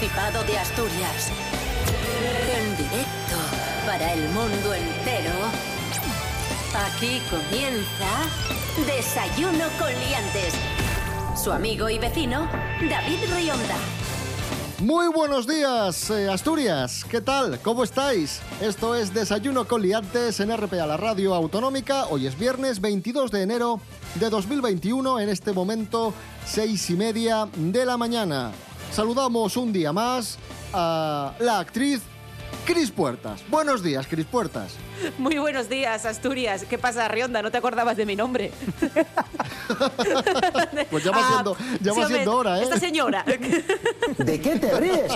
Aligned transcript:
Principado 0.00 0.42
de 0.44 0.56
Asturias. 0.56 1.30
En 2.56 2.74
directo 2.74 3.36
para 3.84 4.14
el 4.14 4.30
mundo 4.30 4.72
entero. 4.72 5.34
Aquí 6.86 7.20
comienza 7.28 8.08
Desayuno 8.86 9.66
con 9.78 9.88
Liantes. 9.88 10.54
Su 11.36 11.52
amigo 11.52 11.90
y 11.90 11.98
vecino, 11.98 12.48
David 12.88 13.18
Rionda. 13.34 13.76
Muy 14.78 15.08
buenos 15.08 15.46
días, 15.46 16.08
eh, 16.08 16.30
Asturias. 16.30 17.04
¿Qué 17.04 17.20
tal? 17.20 17.60
¿Cómo 17.60 17.84
estáis? 17.84 18.40
Esto 18.62 18.94
es 18.94 19.12
Desayuno 19.12 19.68
con 19.68 19.82
Liantes 19.82 20.40
en 20.40 20.50
RPA, 20.56 20.86
la 20.86 20.96
radio 20.96 21.34
autonómica. 21.34 22.06
Hoy 22.06 22.26
es 22.26 22.38
viernes 22.38 22.80
22 22.80 23.30
de 23.30 23.42
enero 23.42 23.82
de 24.14 24.30
2021, 24.30 25.20
en 25.20 25.28
este 25.28 25.52
momento, 25.52 26.14
seis 26.46 26.88
y 26.88 26.94
media 26.94 27.46
de 27.54 27.84
la 27.84 27.98
mañana. 27.98 28.50
Saludamos 28.92 29.56
un 29.56 29.72
día 29.72 29.92
más 29.92 30.38
a 30.72 31.32
la 31.38 31.60
actriz 31.60 32.02
Cris 32.66 32.90
Puertas. 32.90 33.40
Buenos 33.48 33.82
días, 33.82 34.06
Cris 34.06 34.26
Puertas. 34.26 34.72
Muy 35.18 35.38
buenos 35.38 35.68
días, 35.68 36.04
Asturias. 36.04 36.64
¿Qué 36.68 36.76
pasa, 36.78 37.08
Rionda? 37.08 37.40
¿No 37.42 37.50
te 37.50 37.56
acordabas 37.58 37.96
de 37.96 38.04
mi 38.04 38.16
nombre? 38.16 38.52
pues 40.90 41.04
ya 41.04 41.10
va, 41.10 41.18
Ah, 41.20 41.30
siendo, 41.32 41.56
ya 41.80 41.92
va 41.92 42.06
sí, 42.06 42.12
siendo 42.12 42.32
hombre, 42.36 42.50
hora, 42.50 42.58
¿eh? 42.60 42.62
Esta 42.64 42.78
señora. 42.78 43.24
¿De 44.18 44.40
qué 44.40 44.56
te 44.58 44.78
ríes? 44.78 45.12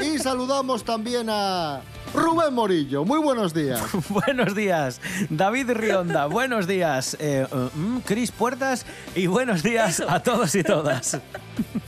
Y 0.00 0.18
saludamos 0.18 0.84
también 0.84 1.28
a 1.30 1.80
Rubén 2.14 2.54
Morillo. 2.54 3.04
Muy 3.04 3.18
buenos 3.18 3.52
días. 3.52 3.80
Buenos 4.08 4.54
días, 4.54 5.00
David 5.30 5.70
Rionda. 5.72 6.26
Buenos 6.26 6.66
días, 6.68 7.14
eh, 7.18 7.46
eh, 7.50 7.68
mm, 7.74 7.98
Cris 7.98 8.30
Puertas. 8.30 8.86
Y 9.16 9.26
buenos 9.26 9.62
días 9.62 10.00
a 10.00 10.20
todos 10.20 10.54
y 10.54 10.62
todas. 10.62 11.18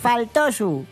Faltó 0.01 0.51
su. 0.51 0.85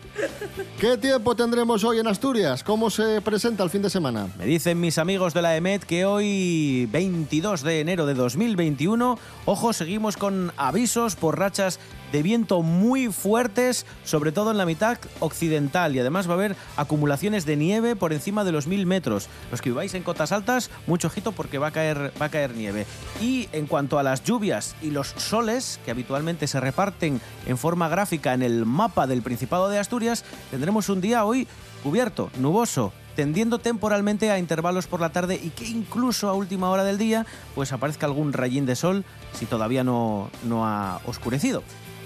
¿Qué 0.79 0.97
tiempo 0.97 1.35
tendremos 1.35 1.83
hoy 1.83 1.99
en 1.99 2.07
Asturias? 2.07 2.63
¿Cómo 2.63 2.89
se 2.89 3.21
presenta 3.21 3.63
el 3.63 3.69
fin 3.69 3.81
de 3.81 3.89
semana? 3.89 4.27
Me 4.37 4.45
dicen 4.45 4.79
mis 4.79 4.97
amigos 4.97 5.33
de 5.33 5.41
la 5.41 5.55
EMET 5.55 5.83
que 5.83 6.05
hoy, 6.05 6.87
22 6.91 7.61
de 7.61 7.81
enero 7.81 8.05
de 8.05 8.13
2021, 8.13 9.19
ojo, 9.45 9.73
seguimos 9.73 10.17
con 10.17 10.53
avisos 10.57 11.15
por 11.15 11.37
rachas 11.37 11.79
de 12.15 12.23
viento 12.23 12.61
muy 12.61 13.09
fuertes, 13.11 13.85
sobre 14.05 14.31
todo 14.31 14.51
en 14.51 14.57
la 14.57 14.65
mitad 14.65 14.97
occidental. 15.19 15.93
Y 15.93 15.99
además 15.99 16.29
va 16.29 16.31
a 16.31 16.35
haber 16.35 16.55
acumulaciones 16.77 17.45
de 17.45 17.57
nieve 17.57 17.97
por 17.97 18.13
encima 18.13 18.45
de 18.45 18.53
los 18.53 18.67
1000 18.67 18.85
metros. 18.85 19.27
Los 19.51 19.61
que 19.61 19.69
viváis 19.69 19.93
en 19.95 20.03
cotas 20.03 20.31
altas, 20.31 20.69
mucho 20.87 21.07
ojito 21.07 21.33
porque 21.33 21.57
va 21.57 21.67
a 21.67 21.71
caer, 21.71 22.13
va 22.21 22.27
a 22.27 22.29
caer 22.29 22.55
nieve. 22.55 22.85
Y 23.19 23.49
en 23.51 23.67
cuanto 23.67 23.99
a 23.99 24.03
las 24.03 24.23
lluvias 24.23 24.77
y 24.81 24.91
los 24.91 25.09
soles, 25.09 25.77
que 25.83 25.91
habitualmente 25.91 26.47
se 26.47 26.61
reparten 26.61 27.19
en 27.47 27.57
forma 27.57 27.89
gráfica 27.89 28.33
en 28.33 28.43
el 28.43 28.65
mapa 28.65 29.07
del 29.07 29.21
Principado 29.21 29.67
de 29.67 29.77
Asturias, 29.77 30.23
tendremos 30.51 30.87
un 30.87 31.01
día 31.01 31.25
hoy 31.25 31.49
cubierto, 31.83 32.29
nuboso, 32.39 32.93
tendiendo 33.17 33.59
temporalmente 33.59 34.31
a 34.31 34.39
intervalos 34.39 34.87
por 34.87 35.01
la 35.01 35.09
tarde 35.09 35.37
y 35.43 35.49
que 35.49 35.65
incluso 35.65 36.29
a 36.29 36.33
última 36.33 36.69
hora 36.69 36.85
del 36.85 36.97
día 36.97 37.25
pues 37.55 37.73
aparezca 37.73 38.05
algún 38.05 38.31
rayín 38.31 38.65
de 38.65 38.77
sol 38.77 39.03
si 39.33 39.45
todavía 39.45 39.83
no, 39.83 40.29
no 40.45 40.65
ha 40.65 41.01
oscurecido. 41.05 41.61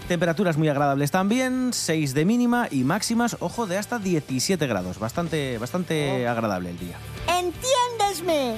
Temperaturas 0.08 0.58
muy 0.58 0.68
agradables 0.70 1.12
también, 1.12 1.72
6 1.72 2.14
de 2.14 2.26
mínima 2.26 2.68
y 2.72 2.84
máximas, 2.84 3.38
ojo, 3.40 3.68
de 3.68 3.78
hasta 3.78 4.00
17 4.00 4.66
grados. 4.66 4.98
Bastante, 4.98 5.58
bastante 5.60 6.28
agradable 6.28 6.72
el 6.72 6.80
día. 6.80 6.98
¡Entiéndesme! 7.28 8.58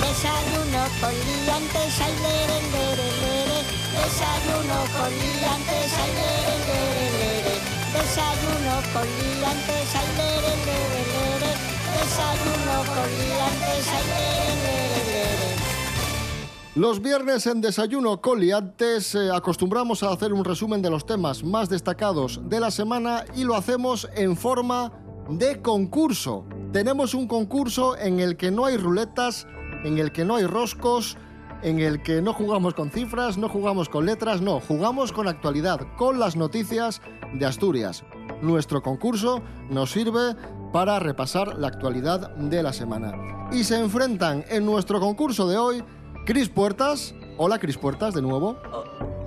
Desayuno 0.00 0.82
con 1.00 1.12
liantes, 1.12 2.00
ay, 2.00 2.14
lere, 2.22 2.58
lere, 2.72 3.08
lere. 3.20 3.58
Desayuno 3.98 4.78
con 4.96 5.10
liantes, 5.10 5.92
ay, 6.02 6.12
lere, 6.18 6.56
lere, 6.68 7.06
lere. 7.18 7.54
Desayuno 7.94 8.74
con 8.92 9.06
liantes, 9.06 9.88
ay, 9.94 10.08
lere, 10.18 10.52
lere, 10.66 11.02
lere. 11.14 11.50
Desayuno 11.98 12.76
con 12.94 13.08
liantes, 13.18 13.86
ay, 13.94 14.04
lere, 14.08 14.54
lere. 14.64 14.87
Los 16.78 17.02
viernes 17.02 17.44
en 17.48 17.60
Desayuno 17.60 18.20
con 18.20 18.38
Liantes 18.38 19.12
eh, 19.16 19.30
acostumbramos 19.34 20.04
a 20.04 20.12
hacer 20.12 20.32
un 20.32 20.44
resumen 20.44 20.80
de 20.80 20.90
los 20.90 21.04
temas 21.04 21.42
más 21.42 21.68
destacados 21.68 22.40
de 22.44 22.60
la 22.60 22.70
semana 22.70 23.24
y 23.34 23.42
lo 23.42 23.56
hacemos 23.56 24.08
en 24.14 24.36
forma 24.36 24.92
de 25.28 25.60
concurso. 25.60 26.44
Tenemos 26.72 27.14
un 27.14 27.26
concurso 27.26 27.98
en 27.98 28.20
el 28.20 28.36
que 28.36 28.52
no 28.52 28.64
hay 28.64 28.76
ruletas, 28.76 29.48
en 29.82 29.98
el 29.98 30.12
que 30.12 30.24
no 30.24 30.36
hay 30.36 30.46
roscos, 30.46 31.16
en 31.62 31.80
el 31.80 32.00
que 32.00 32.22
no 32.22 32.32
jugamos 32.32 32.74
con 32.74 32.92
cifras, 32.92 33.38
no 33.38 33.48
jugamos 33.48 33.88
con 33.88 34.06
letras, 34.06 34.40
no, 34.40 34.60
jugamos 34.60 35.10
con 35.10 35.26
actualidad, 35.26 35.80
con 35.96 36.20
las 36.20 36.36
noticias 36.36 37.02
de 37.34 37.44
Asturias. 37.44 38.04
Nuestro 38.40 38.82
concurso 38.82 39.42
nos 39.68 39.90
sirve 39.90 40.36
para 40.72 41.00
repasar 41.00 41.56
la 41.58 41.66
actualidad 41.66 42.36
de 42.36 42.62
la 42.62 42.72
semana. 42.72 43.48
Y 43.50 43.64
se 43.64 43.80
enfrentan 43.80 44.44
en 44.48 44.64
nuestro 44.64 45.00
concurso 45.00 45.48
de 45.48 45.56
hoy 45.56 45.82
Cris 46.28 46.50
Puertas. 46.50 47.14
Hola 47.38 47.58
Cris 47.58 47.78
Puertas, 47.78 48.12
de 48.12 48.20
nuevo. 48.20 48.58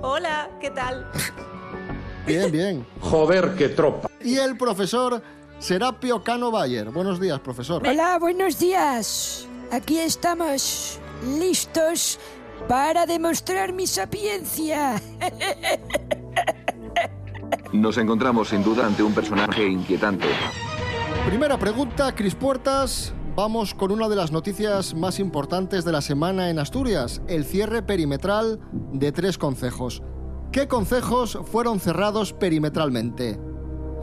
Hola, 0.02 0.48
¿qué 0.60 0.70
tal? 0.70 1.10
Bien, 2.28 2.52
bien. 2.52 2.86
Joder, 3.00 3.56
qué 3.58 3.70
tropa. 3.70 4.08
Y 4.20 4.36
el 4.36 4.56
profesor 4.56 5.20
Serapio 5.58 6.22
Cano 6.22 6.52
Bayer. 6.52 6.90
Buenos 6.90 7.18
días, 7.18 7.40
profesor. 7.40 7.82
Hola, 7.84 8.20
buenos 8.20 8.60
días. 8.60 9.48
Aquí 9.72 9.98
estamos, 9.98 11.00
listos 11.40 12.20
para 12.68 13.04
demostrar 13.04 13.72
mi 13.72 13.88
sapiencia. 13.88 15.02
Nos 17.72 17.98
encontramos 17.98 18.50
sin 18.50 18.62
duda 18.62 18.86
ante 18.86 19.02
un 19.02 19.12
personaje 19.12 19.66
inquietante. 19.66 20.28
Primera 21.26 21.58
pregunta, 21.58 22.14
Cris 22.14 22.36
Puertas. 22.36 23.12
Vamos 23.34 23.72
con 23.72 23.90
una 23.92 24.10
de 24.10 24.16
las 24.16 24.30
noticias 24.30 24.94
más 24.94 25.18
importantes 25.18 25.86
de 25.86 25.92
la 25.92 26.02
semana 26.02 26.50
en 26.50 26.58
Asturias, 26.58 27.22
el 27.28 27.46
cierre 27.46 27.82
perimetral 27.82 28.60
de 28.92 29.10
tres 29.10 29.38
concejos. 29.38 30.02
¿Qué 30.52 30.68
concejos 30.68 31.38
fueron 31.50 31.80
cerrados 31.80 32.34
perimetralmente? 32.34 33.40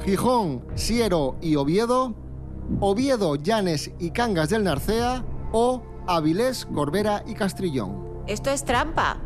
Gijón, 0.03 0.65
Siero 0.73 1.35
y 1.43 1.57
Oviedo, 1.57 2.15
Oviedo, 2.79 3.35
Llanes 3.35 3.91
y 3.99 4.09
Cangas 4.09 4.49
del 4.49 4.63
Narcea 4.63 5.23
o 5.51 5.83
Avilés, 6.07 6.65
Corbera 6.65 7.23
y 7.27 7.35
Castrillón. 7.35 8.23
Esto 8.25 8.49
es 8.49 8.65
trampa. 8.65 9.21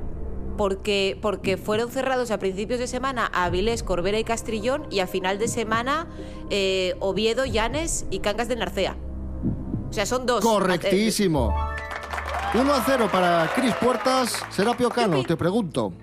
Porque, 0.58 1.18
porque 1.22 1.56
fueron 1.56 1.90
cerrados 1.90 2.30
a 2.30 2.40
principios 2.40 2.80
de 2.80 2.88
semana 2.88 3.26
Avilés, 3.34 3.84
Corbera 3.84 4.20
y 4.20 4.26
Castrillón 4.26 4.86
y 4.92 5.00
a 5.00 5.08
final 5.08 5.40
de 5.40 5.48
semana 5.48 6.08
eh, 6.50 6.94
Oviedo, 7.00 7.46
Llanes 7.46 8.06
y 8.12 8.20
Cangas 8.20 8.50
de 8.50 8.58
Narcea. 8.58 8.98
O 9.94 9.96
sea, 9.96 10.08
son 10.08 10.26
dos. 10.26 10.44
Correctísimo. 10.44 11.56
1 12.56 12.74
a 12.74 12.84
0 12.84 13.10
para 13.12 13.48
Cris 13.54 13.76
Puertas. 13.76 14.44
Serapio 14.50 14.90
Cano, 14.90 15.24
te 15.24 15.38
pregunto. 15.38 15.94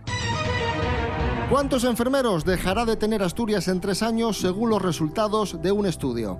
¿Cuántos 1.51 1.83
enfermeros 1.83 2.45
dejará 2.45 2.84
de 2.84 2.95
tener 2.95 3.21
Asturias 3.21 3.67
en 3.67 3.81
tres 3.81 4.05
años 4.05 4.39
según 4.39 4.71
los 4.71 4.81
resultados 4.81 5.61
de 5.61 5.73
un 5.73 5.87
estudio? 5.87 6.39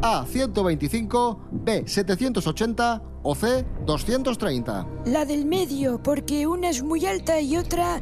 A. 0.00 0.24
125, 0.24 1.40
B. 1.50 1.82
780 1.88 3.02
o 3.24 3.34
C. 3.34 3.66
230. 3.84 4.86
La 5.06 5.24
del 5.24 5.44
medio, 5.44 6.00
porque 6.00 6.46
una 6.46 6.70
es 6.70 6.84
muy 6.84 7.04
alta 7.04 7.40
y 7.40 7.56
otra, 7.56 8.00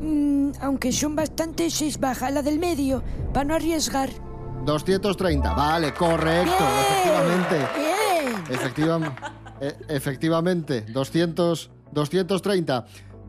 mm, 0.00 0.52
aunque 0.62 0.92
son 0.92 1.14
bastantes, 1.14 1.82
es 1.82 2.00
baja. 2.00 2.30
La 2.30 2.40
del 2.40 2.58
medio, 2.58 3.02
para 3.34 3.44
no 3.44 3.54
arriesgar. 3.54 4.08
230. 4.64 5.52
Vale, 5.52 5.92
correcto, 5.92 6.54
efectivamente. 6.54 7.56
Bien. 7.76 7.99
E- 9.60 9.76
efectivamente, 9.88 10.82
200, 10.82 11.70
230. 11.92 12.86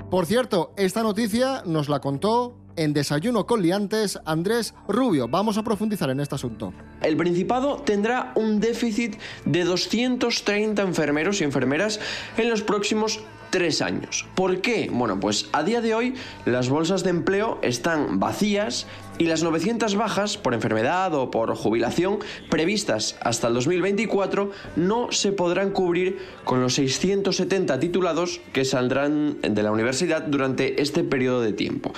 Por 0.09 0.25
cierto, 0.25 0.73
esta 0.77 1.03
noticia 1.03 1.63
nos 1.65 1.89
la 1.89 1.99
contó 1.99 2.57
en 2.75 2.93
Desayuno 2.93 3.45
con 3.45 3.61
Liantes 3.61 4.19
Andrés 4.25 4.73
Rubio. 4.87 5.27
Vamos 5.27 5.57
a 5.57 5.63
profundizar 5.63 6.09
en 6.09 6.19
este 6.19 6.35
asunto. 6.35 6.73
El 7.01 7.17
Principado 7.17 7.77
tendrá 7.77 8.31
un 8.35 8.59
déficit 8.59 9.17
de 9.45 9.63
230 9.63 10.81
enfermeros 10.81 11.41
y 11.41 11.43
enfermeras 11.43 11.99
en 12.37 12.49
los 12.49 12.61
próximos 12.61 13.19
tres 13.51 13.81
años. 13.81 14.25
¿Por 14.33 14.61
qué? 14.61 14.89
Bueno, 14.91 15.19
pues 15.19 15.49
a 15.51 15.63
día 15.63 15.81
de 15.81 15.93
hoy 15.93 16.15
las 16.45 16.69
bolsas 16.69 17.03
de 17.03 17.11
empleo 17.11 17.59
están 17.61 18.19
vacías 18.19 18.87
y 19.19 19.25
las 19.25 19.43
900 19.43 19.95
bajas 19.95 20.37
por 20.37 20.55
enfermedad 20.55 21.13
o 21.13 21.29
por 21.29 21.53
jubilación 21.55 22.19
previstas 22.49 23.17
hasta 23.21 23.49
el 23.49 23.53
2024 23.53 24.51
no 24.77 25.11
se 25.11 25.31
podrán 25.31 25.71
cubrir 25.71 26.17
con 26.43 26.61
los 26.61 26.73
670 26.75 27.79
titulados 27.79 28.41
que 28.53 28.65
saldrán 28.65 29.39
de 29.41 29.61
la 29.61 29.71
universidad 29.71 30.23
durante 30.23 30.81
este 30.81 31.03
periodo 31.03 31.41
de 31.41 31.53
tiempo. 31.53 31.93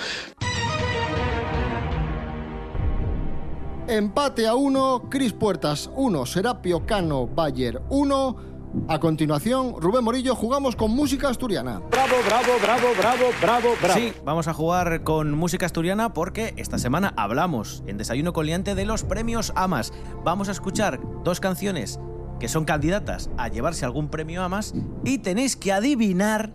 Empate 3.86 4.46
a 4.46 4.54
uno, 4.54 5.08
Cris 5.10 5.34
Puertas 5.34 5.90
1, 5.94 6.24
Serapio 6.24 6.86
Cano 6.86 7.26
Bayer 7.26 7.82
1. 7.90 8.53
A 8.88 8.98
continuación, 8.98 9.76
Rubén 9.80 10.04
Morillo, 10.04 10.34
jugamos 10.34 10.76
con 10.76 10.90
música 10.90 11.28
asturiana. 11.28 11.80
Bravo, 11.90 12.14
bravo, 12.26 12.52
bravo, 12.60 12.88
bravo, 12.98 13.24
bravo, 13.40 13.68
bravo. 13.80 13.94
Sí, 13.98 14.12
vamos 14.24 14.46
a 14.46 14.52
jugar 14.52 15.02
con 15.04 15.32
música 15.32 15.64
asturiana 15.64 16.12
porque 16.12 16.52
esta 16.56 16.78
semana 16.78 17.14
hablamos 17.16 17.82
en 17.86 17.96
Desayuno 17.96 18.32
Coliante 18.32 18.74
de 18.74 18.84
los 18.84 19.04
premios 19.04 19.52
AMAS. 19.56 19.92
Vamos 20.22 20.48
a 20.48 20.52
escuchar 20.52 21.00
dos 21.22 21.40
canciones 21.40 21.98
que 22.38 22.48
son 22.48 22.64
candidatas 22.64 23.30
a 23.38 23.48
llevarse 23.48 23.84
algún 23.84 24.08
premio 24.08 24.42
AMAS 24.42 24.74
y 25.04 25.18
tenéis 25.18 25.56
que 25.56 25.72
adivinar 25.72 26.52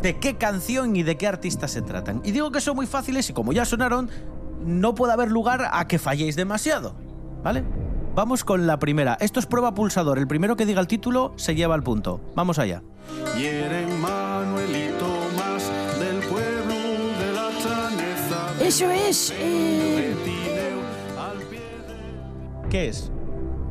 de 0.00 0.18
qué 0.18 0.36
canción 0.36 0.96
y 0.96 1.02
de 1.02 1.18
qué 1.18 1.26
artista 1.26 1.68
se 1.68 1.82
tratan. 1.82 2.22
Y 2.24 2.30
digo 2.30 2.52
que 2.52 2.60
son 2.60 2.76
muy 2.76 2.86
fáciles 2.86 3.28
y 3.28 3.32
como 3.34 3.52
ya 3.52 3.66
sonaron, 3.66 4.08
no 4.64 4.94
puede 4.94 5.12
haber 5.12 5.30
lugar 5.30 5.68
a 5.72 5.86
que 5.88 5.98
falléis 5.98 6.36
demasiado. 6.36 6.94
¿Vale? 7.42 7.64
Vamos 8.14 8.44
con 8.44 8.66
la 8.66 8.78
primera. 8.78 9.16
Esto 9.20 9.38
es 9.40 9.46
prueba 9.46 9.72
pulsador. 9.74 10.18
El 10.18 10.26
primero 10.26 10.56
que 10.56 10.66
diga 10.66 10.80
el 10.80 10.86
título 10.88 11.32
se 11.36 11.54
lleva 11.54 11.74
el 11.76 11.82
punto. 11.82 12.20
Vamos 12.34 12.58
allá. 12.58 12.82
Manuelito 14.00 15.06
más 15.36 15.70
del 15.98 16.18
pueblo 16.28 16.74
de 16.74 17.32
la 17.32 17.48
chaneza. 17.62 18.54
Eso 18.60 18.90
es. 18.90 19.32
eh, 19.36 20.14
¿Qué 22.68 22.88
es? 22.88 23.10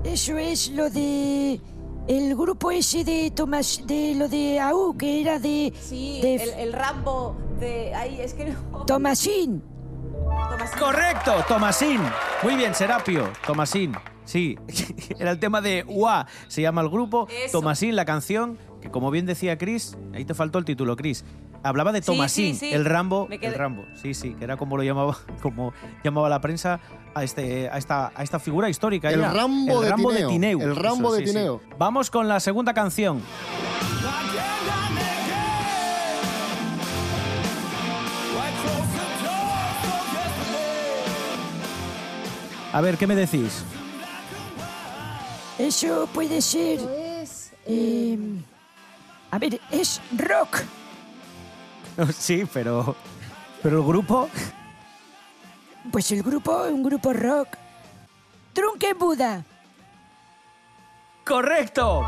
eso 0.04 0.38
es 0.38 0.72
lo 0.72 0.90
de. 0.90 1.60
El 2.08 2.36
grupo 2.36 2.72
ese 2.72 3.04
de 3.04 3.32
Tomás. 3.32 3.82
De 3.86 4.16
lo 4.16 4.28
de 4.28 4.60
AU, 4.60 4.98
que 4.98 5.22
era 5.22 5.38
de. 5.40 5.74
Sí, 5.80 6.20
de 6.22 6.36
el, 6.36 6.50
el 6.50 6.74
Rambo 6.74 7.36
de... 7.60 7.94
Ay, 7.94 8.20
es 8.22 8.34
que 8.34 8.46
no... 8.46 8.86
Tomasín. 8.86 9.62
Tomasín. 10.50 10.80
Correcto, 10.80 11.34
Tomasín. 11.48 12.02
Muy 12.42 12.56
bien, 12.56 12.74
Serapio. 12.74 13.30
Tomasín. 13.46 13.94
Sí, 14.30 14.60
era 15.20 15.32
el 15.32 15.40
tema 15.40 15.60
de 15.60 15.84
UA. 15.88 16.28
Se 16.50 16.62
llama 16.62 16.82
el 16.82 16.90
grupo. 16.90 17.28
Eso. 17.46 17.60
Tomasín, 17.60 17.96
la 17.96 18.06
canción, 18.06 18.60
que 18.80 18.92
como 18.92 19.10
bien 19.10 19.26
decía 19.26 19.58
Chris, 19.58 19.98
ahí 20.14 20.24
te 20.24 20.36
faltó 20.36 20.60
el 20.60 20.66
título, 20.66 20.96
Chris. 20.96 21.26
Hablaba 21.64 21.92
de 21.92 22.04
Sí, 22.04 22.06
Tomasín, 22.06 22.54
sí, 22.54 22.68
sí. 22.68 22.72
el 22.72 22.86
Rambo, 22.86 23.28
el 23.32 23.54
Rambo. 23.56 23.86
Sí, 24.00 24.14
sí, 24.14 24.36
que 24.36 24.44
era 24.44 24.56
como 24.56 24.78
lo 24.78 24.84
llamaba, 24.84 25.18
como 25.42 25.74
llamaba 26.04 26.30
la 26.30 26.42
prensa 26.42 26.80
a 27.16 27.24
este, 27.24 27.70
a 27.70 27.80
esta, 27.80 28.12
a 28.16 28.22
esta 28.22 28.38
figura 28.38 28.70
histórica. 28.70 29.10
El. 29.10 29.24
Rambo 29.24 29.82
de 29.82 29.94
Tineo. 29.94 30.30
Tineu. 30.30 30.62
El 30.62 30.76
Rambo 30.76 31.12
de 31.12 31.24
Tineo. 31.24 31.62
Vamos 31.80 32.12
con 32.12 32.28
la 32.28 32.40
segunda 32.40 32.76
canción. 32.76 33.24
A 42.72 42.82
ver, 42.82 42.98
¿qué 42.98 43.08
me 43.08 43.16
decís? 43.16 43.64
Eso 45.60 46.08
puede 46.14 46.42
ser. 46.42 46.80
Es... 47.22 47.52
eh, 47.68 48.18
a 49.30 49.38
ver, 49.38 49.60
es 49.72 50.02
rock. 50.18 50.64
Sí, 52.18 52.48
pero. 52.54 52.96
Pero 53.62 53.80
el 53.82 53.86
grupo. 53.86 54.30
Pues 55.92 56.10
el 56.14 56.24
grupo, 56.24 56.64
un 56.64 56.82
grupo 56.82 57.12
rock. 57.12 57.50
Drunken 58.56 58.98
Buda. 58.98 59.44
¡Correcto! 61.26 62.04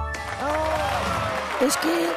Es 1.59 1.75
que 1.77 2.07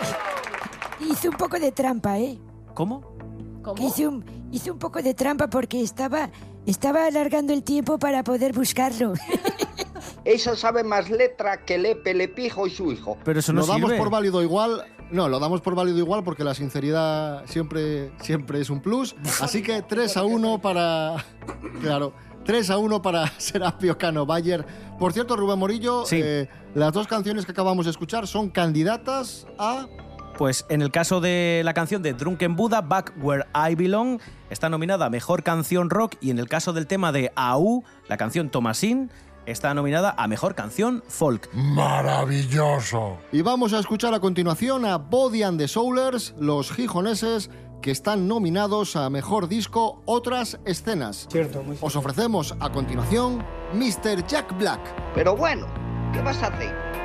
hice 1.04 1.28
un 1.28 1.36
poco 1.36 1.58
de 1.58 1.72
trampa, 1.72 2.16
¿eh? 2.18 2.38
¿Cómo? 2.74 3.00
Que 3.00 3.62
¿Cómo? 3.62 3.88
hice 3.88 4.06
un, 4.06 4.24
hice 4.52 4.70
un 4.70 4.78
poco 4.78 5.02
de 5.02 5.12
trampa 5.14 5.48
porque 5.48 5.82
estaba, 5.82 6.30
estaba 6.66 7.06
alargando 7.06 7.52
el 7.52 7.62
tiempo 7.64 7.98
para 7.98 8.22
poder 8.22 8.52
buscarlo. 8.52 9.14
Esa 10.24 10.56
sabe 10.56 10.84
más 10.84 11.10
letra 11.10 11.64
que 11.64 11.78
Lepe, 11.78 12.14
Lepijo 12.14 12.66
y 12.66 12.70
su 12.70 12.90
hijo. 12.92 13.16
Pero 13.24 13.40
eso 13.40 13.52
no 13.52 13.60
lo 13.60 13.66
damos 13.66 13.90
sirve. 13.90 13.98
por 13.98 14.10
válido 14.10 14.42
igual. 14.42 14.84
No, 15.10 15.28
lo 15.28 15.38
damos 15.38 15.60
por 15.60 15.74
válido 15.74 15.98
igual 15.98 16.24
porque 16.24 16.44
la 16.44 16.54
sinceridad 16.54 17.44
siempre, 17.46 18.10
siempre 18.20 18.60
es 18.60 18.70
un 18.70 18.80
plus. 18.80 19.14
Así 19.40 19.62
que 19.62 19.82
3 19.82 20.16
a 20.16 20.24
1 20.24 20.60
para. 20.60 21.24
Claro, 21.80 22.14
3 22.44 22.70
a 22.70 22.78
1 22.78 23.02
para 23.02 23.26
Serapio 23.38 23.96
Cano 23.98 24.26
Bayer. 24.26 24.64
Por 24.98 25.12
cierto, 25.12 25.36
Rubén 25.36 25.58
Morillo, 25.58 26.06
Sí. 26.06 26.20
eh, 26.22 26.48
las 26.74 26.92
dos 26.92 27.06
canciones 27.06 27.44
que 27.44 27.52
acabamos 27.52 27.84
de 27.84 27.90
escuchar 27.90 28.26
son 28.26 28.48
candidatas 28.50 29.46
a. 29.58 29.86
Pues 30.38 30.66
en 30.68 30.82
el 30.82 30.90
caso 30.90 31.20
de 31.20 31.62
la 31.64 31.74
canción 31.74 32.02
de 32.02 32.12
Drunken 32.12 32.56
Buddha, 32.56 32.80
Back 32.80 33.12
Where 33.22 33.44
I 33.54 33.76
Belong, 33.76 34.18
está 34.50 34.68
nominada 34.68 35.06
a 35.06 35.10
Mejor 35.10 35.44
Canción 35.44 35.90
Rock 35.90 36.16
y 36.20 36.30
en 36.30 36.40
el 36.40 36.48
caso 36.48 36.72
del 36.72 36.88
tema 36.88 37.12
de 37.12 37.30
AU, 37.36 37.84
la 38.08 38.16
canción 38.16 38.50
Tomasín, 38.50 39.12
está 39.46 39.74
nominada 39.74 40.14
a 40.16 40.26
Mejor 40.28 40.54
Canción 40.54 41.02
Folk. 41.08 41.48
Maravilloso. 41.52 43.18
Y 43.32 43.42
vamos 43.42 43.72
a 43.72 43.78
escuchar 43.78 44.14
a 44.14 44.20
continuación 44.20 44.84
a 44.84 44.98
Body 44.98 45.42
and 45.42 45.58
the 45.58 45.68
Soulers, 45.68 46.34
los 46.38 46.72
gijoneses 46.72 47.50
que 47.82 47.90
están 47.90 48.28
nominados 48.28 48.96
a 48.96 49.10
Mejor 49.10 49.46
Disco 49.46 50.00
Otras 50.06 50.58
Escenas. 50.64 51.28
Cierto, 51.30 51.62
muy 51.62 51.76
Os 51.80 51.96
ofrecemos 51.96 52.54
a 52.60 52.72
continuación 52.72 53.44
Mr. 53.74 54.26
Jack 54.26 54.56
Black. 54.56 54.80
Pero 55.14 55.36
bueno, 55.36 55.66
¿qué 56.12 56.22
vas 56.22 56.42
a 56.42 56.46
hacer? 56.46 57.03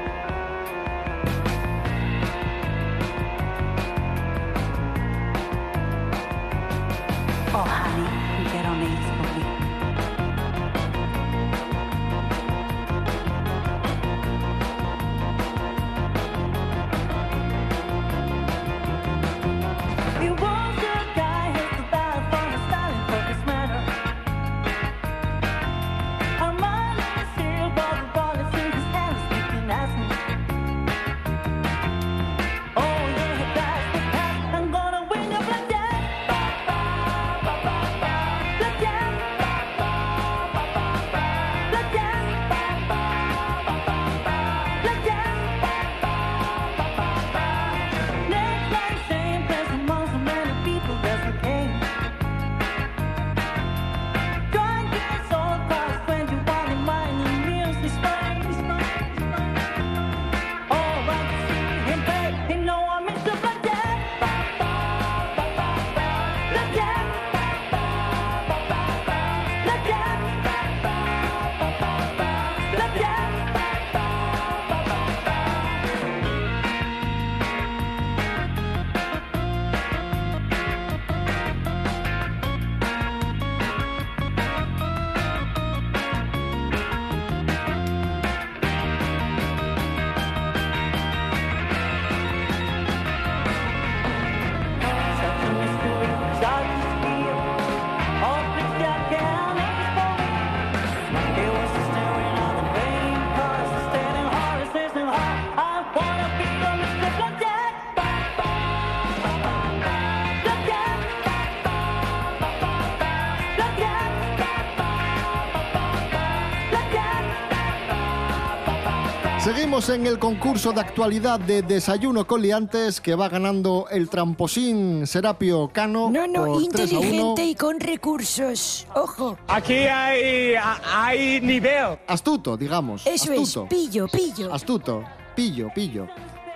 Seguimos 119.80 120.02
en 120.02 120.08
el 120.08 120.20
concurso 120.20 120.74
de 120.74 120.82
actualidad 120.82 121.40
de 121.40 121.62
Desayuno 121.62 122.28
con 122.28 122.42
Liantes 122.42 123.00
que 123.00 123.16
va 123.16 123.30
ganando 123.30 123.86
el 123.90 124.10
tramposín 124.10 125.08
Serapio 125.08 125.70
Cano. 125.70 126.10
No, 126.12 126.28
no, 126.28 126.46
por 126.48 126.68
3 126.68 126.92
a 126.92 126.98
1. 126.98 127.06
inteligente 127.06 127.46
y 127.46 127.56
con 127.56 127.80
recursos. 127.80 128.86
Ojo. 128.94 129.38
Aquí 129.48 129.76
hay, 129.76 130.56
hay 130.84 131.40
nivel. 131.40 131.98
Astuto, 132.08 132.58
digamos. 132.58 133.08
Eso 133.08 133.32
es, 133.32 133.40
astuto. 133.40 133.70
pillo, 133.70 134.08
pillo. 134.08 134.54
Astuto. 134.54 135.04
Pillo, 135.34 135.72
pillo. 135.74 136.08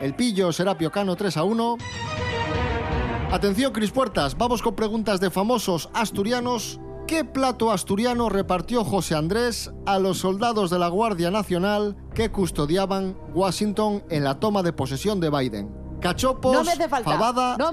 El 0.02 0.16
Pillo 0.16 0.52
Serapio 0.52 0.92
Cano 0.92 1.16
3 1.16 1.38
a 1.38 1.44
1. 1.46 1.78
Atención, 3.32 3.72
Cris 3.72 3.92
Puertas, 3.92 4.38
vamos 4.38 4.62
con 4.62 4.76
preguntas 4.76 5.22
de 5.22 5.30
famosos 5.30 5.90
asturianos. 5.94 6.78
¿Qué 7.08 7.26
plato 7.26 7.72
asturiano 7.72 8.30
repartió 8.30 8.84
José 8.84 9.16
Andrés 9.16 9.72
a 9.86 10.00
los 10.00 10.20
soldados 10.20 10.70
de 10.72 10.80
la 10.80 10.88
Guardia 10.88 11.30
Nacional 11.32 11.96
que 12.16 12.32
custodiaban 12.32 13.16
Washington 13.36 14.04
en 14.10 14.24
la 14.24 14.40
toma 14.40 14.64
de 14.64 14.74
posesión 14.74 15.20
de 15.20 15.30
Biden? 15.30 15.70
Cachopos, 16.00 16.54
No 16.54 16.64
me 16.64 16.72
hace 16.72 16.88
falta. 16.90 17.12
fabada. 17.12 17.58
No, 17.58 17.72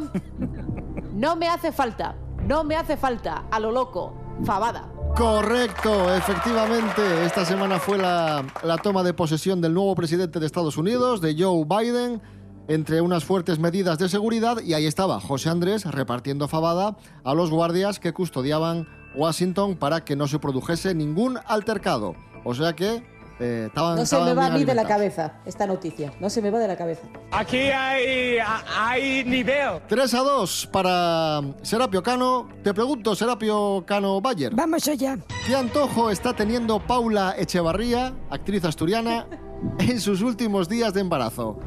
no 1.12 1.36
me 1.36 1.48
hace 1.48 1.72
falta. 1.72 2.16
No 2.46 2.64
me 2.64 2.76
hace 2.76 2.96
falta. 2.96 3.44
A 3.50 3.60
lo 3.60 3.70
loco. 3.70 4.14
Fabada. 4.44 4.90
Correcto, 5.16 6.12
efectivamente. 6.14 7.24
Esta 7.24 7.44
semana 7.44 7.78
fue 7.78 7.98
la, 7.98 8.44
la 8.62 8.78
toma 8.78 9.02
de 9.02 9.14
posesión 9.14 9.60
del 9.60 9.74
nuevo 9.74 9.94
presidente 9.94 10.38
de 10.40 10.46
Estados 10.46 10.76
Unidos, 10.76 11.20
de 11.20 11.36
Joe 11.38 11.64
Biden, 11.64 12.20
entre 12.68 13.00
unas 13.00 13.24
fuertes 13.24 13.58
medidas 13.58 13.98
de 13.98 14.08
seguridad, 14.08 14.60
y 14.62 14.74
ahí 14.74 14.86
estaba 14.86 15.20
José 15.20 15.50
Andrés 15.50 15.84
repartiendo 15.84 16.46
fabada 16.46 16.96
a 17.24 17.34
los 17.34 17.50
guardias 17.50 17.98
que 17.98 18.12
custodiaban 18.12 18.86
Washington 19.14 19.76
para 19.76 20.04
que 20.04 20.16
no 20.16 20.26
se 20.28 20.38
produjese 20.38 20.94
ningún 20.94 21.38
altercado. 21.46 22.14
O 22.44 22.54
sea 22.54 22.74
que 22.74 23.02
eh, 23.40 23.64
estaban. 23.68 23.96
No 23.96 24.04
se 24.04 24.20
me 24.20 24.34
va 24.34 24.46
a 24.46 24.50
mí 24.50 24.64
de 24.64 24.74
la 24.74 24.84
cabeza 24.84 25.40
esta 25.46 25.66
noticia. 25.66 26.12
No 26.20 26.28
se 26.28 26.42
me 26.42 26.50
va 26.50 26.58
de 26.58 26.68
la 26.68 26.76
cabeza. 26.76 27.02
Aquí 27.32 27.56
hay, 27.56 28.38
hay 28.76 29.24
nivel. 29.24 29.80
3 29.88 30.14
a 30.14 30.18
2 30.18 30.68
para 30.70 31.40
Serapio 31.62 32.02
Cano. 32.02 32.48
Te 32.62 32.74
pregunto, 32.74 33.14
Serapio 33.14 33.82
Cano 33.86 34.20
Bayer. 34.20 34.54
Vamos 34.54 34.86
allá. 34.88 35.18
¿Qué 35.46 35.56
antojo 35.56 36.10
está 36.10 36.34
teniendo 36.34 36.78
Paula 36.80 37.34
Echevarría, 37.38 38.14
actriz 38.28 38.64
asturiana, 38.64 39.26
en 39.78 40.00
sus 40.00 40.20
últimos 40.20 40.68
días 40.68 40.92
de 40.92 41.00
embarazo? 41.00 41.58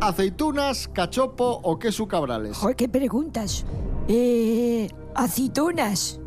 ¿Aceitunas, 0.00 0.88
cachopo 0.88 1.60
o 1.62 1.78
queso 1.78 2.08
cabrales? 2.08 2.56
Joder, 2.56 2.74
qué 2.74 2.88
preguntas. 2.88 3.64
Eh, 4.08 4.88
aceitunas. 5.14 6.18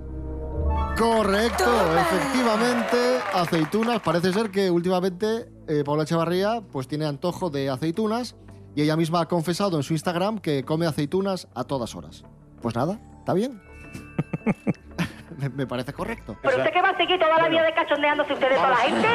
Correcto, 0.98 1.98
efectivamente, 2.00 3.20
aceitunas. 3.34 4.02
Parece 4.02 4.32
ser 4.32 4.50
que 4.50 4.72
últimamente 4.72 5.50
eh, 5.68 5.84
Paula 5.86 6.04
Echevarría 6.04 6.62
pues 6.72 6.88
tiene 6.88 7.06
antojo 7.06 7.50
de 7.50 7.70
aceitunas 7.70 8.36
y 8.76 8.82
ella 8.82 8.96
misma 8.96 9.22
ha 9.22 9.26
confesado 9.28 9.76
en 9.78 9.84
su 9.84 9.94
Instagram 9.94 10.40
que 10.40 10.64
come 10.64 10.86
aceitunas 10.86 11.50
a 11.54 11.66
todas 11.66 11.96
horas. 11.96 12.24
Pues 12.62 12.76
nada, 12.76 13.00
¿está 13.20 13.34
bien? 13.34 13.62
me, 15.38 15.50
me 15.50 15.68
parece 15.68 15.92
correcto. 15.92 16.38
¿Pero 16.42 16.58
usted 16.58 16.72
qué 16.72 16.82
va 16.82 16.90
a 16.90 16.98
seguir 16.98 17.20
toda 17.20 17.42
la 17.42 17.50
vida 17.50 17.64
de 17.64 17.74
cachondeándose 17.74 18.34
usted 18.34 18.50
de 18.50 18.56
toda 18.56 18.70
la 18.70 18.78
gente? 18.78 19.08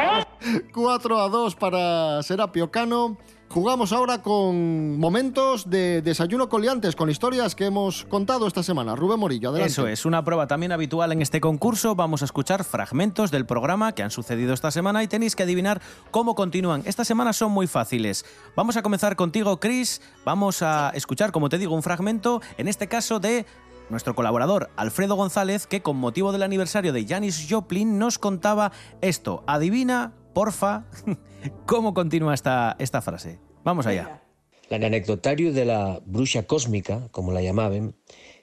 ¿Eh? 0.00 0.24
4 0.72 1.20
a 1.20 1.28
2 1.28 1.56
para 1.56 2.22
Serapio 2.22 2.70
Cano. 2.70 3.18
Jugamos 3.50 3.92
ahora 3.92 4.20
con 4.20 4.98
momentos 4.98 5.70
de 5.70 6.02
desayuno 6.02 6.50
coliantes, 6.50 6.94
con 6.94 7.08
historias 7.08 7.54
que 7.54 7.64
hemos 7.64 8.04
contado 8.04 8.46
esta 8.46 8.62
semana. 8.62 8.94
Rubén 8.94 9.18
Morillo, 9.18 9.48
adelante. 9.48 9.72
Eso 9.72 9.86
es, 9.88 10.04
una 10.04 10.22
prueba 10.22 10.46
también 10.46 10.70
habitual 10.70 11.12
en 11.12 11.22
este 11.22 11.40
concurso. 11.40 11.94
Vamos 11.94 12.20
a 12.20 12.26
escuchar 12.26 12.62
fragmentos 12.62 13.30
del 13.30 13.46
programa 13.46 13.92
que 13.92 14.02
han 14.02 14.10
sucedido 14.10 14.52
esta 14.52 14.70
semana 14.70 15.02
y 15.02 15.08
tenéis 15.08 15.34
que 15.34 15.44
adivinar 15.44 15.80
cómo 16.10 16.34
continúan. 16.34 16.82
Esta 16.84 17.06
semana 17.06 17.32
son 17.32 17.50
muy 17.50 17.66
fáciles. 17.66 18.26
Vamos 18.54 18.76
a 18.76 18.82
comenzar 18.82 19.16
contigo, 19.16 19.58
Chris. 19.58 20.02
Vamos 20.26 20.60
a 20.60 20.90
escuchar, 20.94 21.32
como 21.32 21.48
te 21.48 21.56
digo, 21.56 21.74
un 21.74 21.82
fragmento, 21.82 22.42
en 22.58 22.68
este 22.68 22.86
caso 22.86 23.18
de 23.18 23.46
nuestro 23.88 24.14
colaborador 24.14 24.68
Alfredo 24.76 25.14
González, 25.14 25.66
que 25.66 25.80
con 25.80 25.96
motivo 25.96 26.32
del 26.32 26.42
aniversario 26.42 26.92
de 26.92 27.06
Janis 27.06 27.46
Joplin 27.48 27.98
nos 27.98 28.18
contaba 28.18 28.72
esto. 29.00 29.42
Adivina, 29.46 30.12
porfa, 30.38 30.84
cómo 31.66 31.94
continúa 31.94 32.32
esta, 32.32 32.76
esta 32.78 33.02
frase. 33.02 33.40
Vamos 33.64 33.86
allá. 33.86 34.22
L'anecdotario 34.70 35.52
de 35.52 35.64
la 35.64 36.00
bruxa 36.06 36.44
cósmica, 36.44 37.08
como 37.10 37.32
la 37.32 37.42
llamaban, 37.42 37.96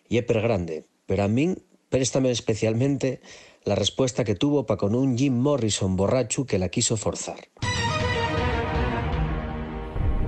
y 0.10 0.18
es 0.18 0.28
grande, 0.28 0.84
pero 1.06 1.24
a 1.24 1.30
mí 1.30 1.56
préstame 1.88 2.32
especialmente 2.32 3.22
la 3.64 3.76
respuesta 3.76 4.26
que 4.26 4.36
tuvo 4.36 4.66
para 4.66 4.78
con 4.78 4.94
un 4.94 5.18
Jim 5.18 5.36
Morrison 5.36 5.96
borracho 5.96 6.46
que 6.46 6.60
la 6.60 6.68
quiso 6.68 6.98
forzar. 6.98 7.40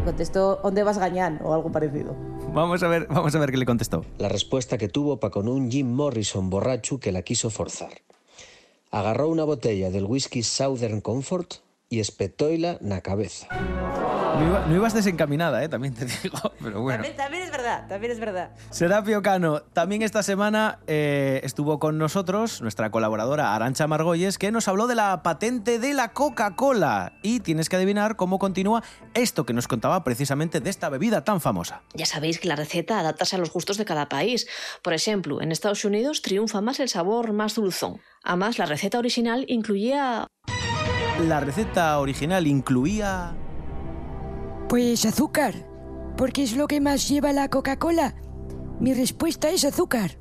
Contestó, 0.06 0.62
¿dónde 0.64 0.84
vas 0.84 0.98
gañán? 0.98 1.42
O 1.44 1.54
algo 1.54 1.70
parecido. 1.70 2.16
Vamos 2.54 2.82
a 2.82 2.88
ver, 2.88 3.08
vamos 3.10 3.36
a 3.36 3.40
ver 3.40 3.52
qué 3.52 3.58
le 3.58 3.66
contestó. 3.66 4.06
La 4.20 4.30
respuesta 4.30 4.78
que 4.78 4.88
tuvo 4.88 5.20
para 5.20 5.32
con 5.32 5.50
un 5.50 5.70
Jim 5.70 5.92
Morrison 5.92 6.50
borracho 6.50 7.02
que 7.02 7.12
la 7.12 7.24
quiso 7.24 7.50
forzar. 7.50 7.92
agarrou 8.92 9.32
unha 9.32 9.46
botella 9.46 9.92
del 9.92 10.08
whisky 10.08 10.42
Southern 10.44 11.04
Comfort 11.04 11.60
e 11.92 12.00
espetoila 12.00 12.80
na 12.84 13.04
cabeza. 13.04 13.48
No, 14.38 14.44
iba- 14.46 14.66
no 14.68 14.76
ibas 14.76 14.94
desencaminada, 14.94 15.64
¿eh? 15.64 15.70
también 15.70 15.94
te 15.96 16.06
digo, 16.06 16.38
pero 16.62 16.82
bueno. 16.82 16.98
También, 17.04 17.16
también 17.18 17.44
es 17.44 17.52
verdad, 17.52 17.88
también 17.88 18.12
es 18.12 18.20
verdad. 18.20 18.52
Serapio 18.70 19.22
Cano, 19.24 19.62
también 19.74 20.04
esta 20.04 20.22
semana 20.22 20.80
eh, 20.86 21.42
estuvo 21.44 21.80
con 21.80 21.98
nosotros 21.98 22.62
nuestra 22.62 22.92
colaboradora 22.92 23.56
Arancha 23.56 23.88
Margolles, 23.88 24.38
que 24.38 24.52
nos 24.52 24.68
habló 24.68 24.86
de 24.86 24.94
la 24.96 25.24
patente 25.24 25.80
de 25.80 25.94
la 25.96 26.10
Coca-Cola. 26.14 27.14
Y 27.24 27.40
tienes 27.40 27.68
que 27.68 27.78
adivinar 27.78 28.16
cómo 28.16 28.38
continúa 28.38 28.84
esto 29.16 29.44
que 29.46 29.54
nos 29.54 29.68
contaba 29.68 30.04
precisamente 30.04 30.60
de 30.60 30.70
esta 30.70 30.90
bebida 30.90 31.24
tan 31.24 31.42
famosa. 31.42 31.82
Ya 31.96 32.06
sabéis 32.06 32.40
que 32.40 32.48
la 32.48 32.56
receta 32.56 33.00
adaptase 33.00 33.38
a 33.38 33.40
los 33.40 33.52
gustos 33.52 33.78
de 33.78 33.86
cada 33.86 34.08
país. 34.08 34.48
Por 34.84 34.94
ejemplo, 34.94 35.42
en 35.42 35.52
Estados 35.52 35.84
Unidos 35.84 36.22
triunfa 36.22 36.62
más 36.62 36.80
el 36.80 36.90
sabor 36.90 37.34
más 37.34 37.56
dulzón. 37.56 38.00
Además, 38.24 38.60
la 38.60 38.66
receta 38.68 39.00
original 39.00 39.46
incluía 39.48 40.28
La 41.26 41.40
receta 41.40 41.98
original 42.00 42.46
incluía... 42.46 43.36
Pues 44.70 45.06
azúcar. 45.06 45.54
Porque 46.18 46.44
es 46.44 46.58
lo 46.58 46.68
que 46.68 46.82
más 46.82 47.08
lleva 47.08 47.32
la 47.32 47.50
Coca-Cola. 47.50 48.16
Mi 48.82 48.94
respuesta 48.94 49.50
es 49.50 49.64
azúcar. 49.64 50.20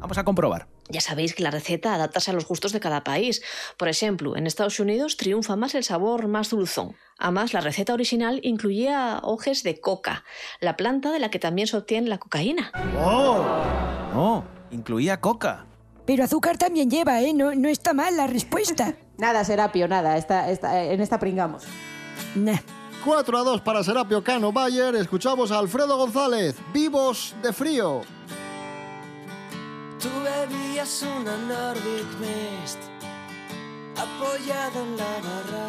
Vamos 0.00 0.18
a 0.18 0.24
comprobar. 0.24 0.66
Ya 0.88 1.00
sabéis 1.00 1.32
que 1.32 1.44
la 1.44 1.52
receta 1.52 1.94
adaptase 1.94 2.32
a 2.32 2.34
los 2.34 2.48
gustos 2.48 2.72
de 2.72 2.80
cada 2.80 3.04
país. 3.04 3.40
Por 3.78 3.88
ejemplo, 3.88 4.36
en 4.36 4.48
Estados 4.48 4.80
Unidos 4.80 5.16
triunfa 5.16 5.54
más 5.54 5.76
el 5.76 5.84
sabor 5.84 6.26
más 6.26 6.50
dulzón. 6.50 6.96
Además, 7.18 7.52
la 7.52 7.60
receta 7.60 7.94
original 7.94 8.40
incluía 8.42 9.20
hojas 9.22 9.62
de 9.62 9.80
coca, 9.80 10.24
la 10.60 10.76
planta 10.76 11.12
de 11.12 11.20
la 11.20 11.30
que 11.30 11.38
también 11.38 11.68
se 11.68 11.76
obtiene 11.76 12.08
la 12.08 12.18
cocaína. 12.18 12.72
¡Oh! 12.98 13.44
No, 14.12 14.44
incluía 14.72 15.20
coca. 15.20 15.66
Pero 16.04 16.24
azúcar 16.24 16.58
también 16.58 16.90
lleva, 16.90 17.22
¿eh? 17.22 17.32
No, 17.32 17.54
no 17.54 17.68
está 17.68 17.92
mal 17.94 18.16
la 18.16 18.26
respuesta. 18.26 18.96
Nada, 19.18 19.44
Serapio, 19.44 19.86
nada. 19.86 20.16
Esta, 20.16 20.50
esta, 20.50 20.82
en 20.82 21.00
esta 21.00 21.20
pringamos. 21.20 21.62
Nah. 22.34 22.58
4 23.04 23.38
a 23.38 23.42
2 23.42 23.60
para 23.60 23.84
Serapio 23.84 24.24
Cano 24.24 24.50
Bayer. 24.50 24.94
Escuchamos 24.94 25.50
a 25.52 25.58
Alfredo 25.58 25.98
González, 25.98 26.56
Vivos 26.72 27.34
de 27.42 27.52
Frío. 27.52 28.00
Tú 30.00 30.08
bebías 30.22 31.02
una 31.02 31.36
Nordic 31.36 32.06
Mist 32.18 32.78
apoyado 33.96 34.80
en 34.80 34.96
la 34.96 35.04
barra. 35.04 35.68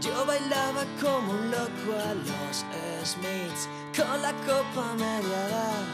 Yo 0.00 0.24
bailaba 0.24 0.84
como 1.02 1.32
un 1.32 1.50
loco 1.50 1.98
a 1.98 2.14
los 2.14 2.64
Smiths 3.04 3.68
con 3.96 4.22
la 4.22 4.32
copa 4.46 4.94
media 4.94 5.46
edad. 5.48 5.88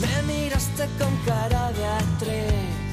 Me 0.00 0.22
miraste 0.32 0.88
con 0.98 1.16
cara 1.24 1.70
de 1.70 1.86
actriz, 1.86 2.90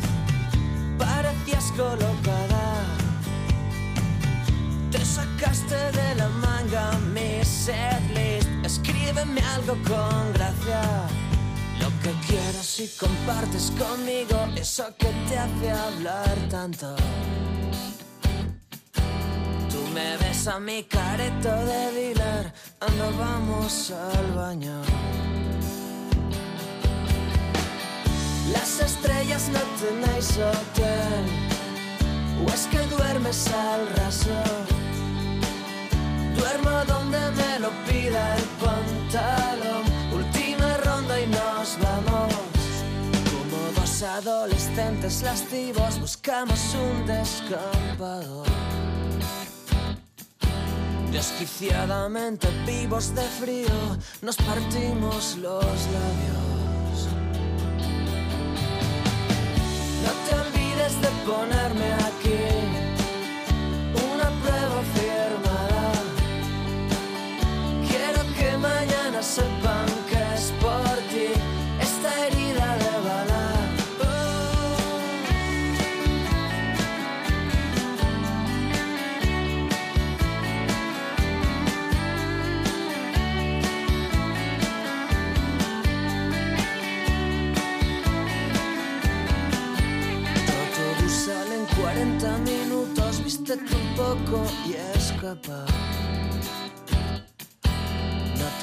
parecías 0.99 1.71
colocada. 1.75 2.36
Con 9.73 10.33
gracia. 10.33 10.81
Lo 11.81 11.89
que 12.01 12.11
quieras 12.27 12.65
si 12.65 12.87
compartes 12.97 13.71
conmigo 13.77 14.47
eso 14.55 14.85
que 14.97 15.07
te 15.27 15.37
hace 15.37 15.71
hablar 15.71 16.35
tanto. 16.49 16.95
Tú 19.69 19.81
me 19.93 20.15
ves 20.17 20.47
a 20.47 20.59
mi 20.59 20.83
careto 20.83 21.49
de 21.49 21.91
dealer, 21.91 22.53
anda 22.79 23.09
vamos 23.19 23.91
al 23.91 24.31
baño. 24.33 24.81
Las 28.53 28.79
estrellas 28.79 29.49
no 29.49 29.59
tenéis 29.81 30.31
hotel, 30.37 31.25
o 32.45 32.53
es 32.53 32.67
que 32.67 32.79
duermes 32.95 33.47
al 33.47 33.87
raso. 33.97 34.86
Duermo 36.37 36.85
donde 36.87 37.19
me 37.31 37.59
lo 37.59 37.69
pida 37.85 38.35
el 38.37 38.43
pantalón. 38.63 39.83
Última 40.13 40.77
ronda 40.77 41.19
y 41.19 41.27
nos 41.27 41.77
vamos. 41.81 42.33
Como 43.31 43.57
dos 43.79 44.03
adolescentes 44.03 45.21
lascivos 45.23 45.99
buscamos 45.99 46.59
un 46.75 47.05
descampador. 47.05 48.47
Desquiciadamente 51.11 52.47
vivos 52.65 53.15
de 53.15 53.23
frío 53.23 53.97
nos 54.21 54.35
partimos 54.37 55.37
los 55.37 55.63
labios. 55.65 56.36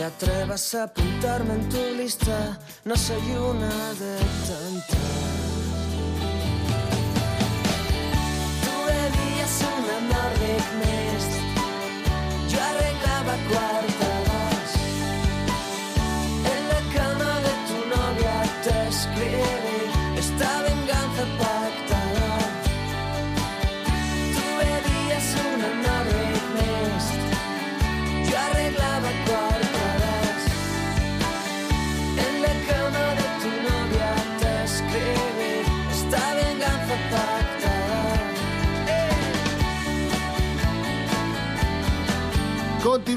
Atrevas 0.05 0.75
a 0.75 0.85
apuntarme 0.85 1.55
en 1.55 1.69
tu 1.69 1.83
lista, 1.97 2.59
no 2.85 2.97
soy 2.97 3.23
una 3.33 3.73
de 3.95 4.19
tantas. 4.47 4.99
Tú 8.65 8.75
bebías 8.87 9.55
una 9.77 9.97
Nordic 10.13 10.67
Mist, 10.81 10.94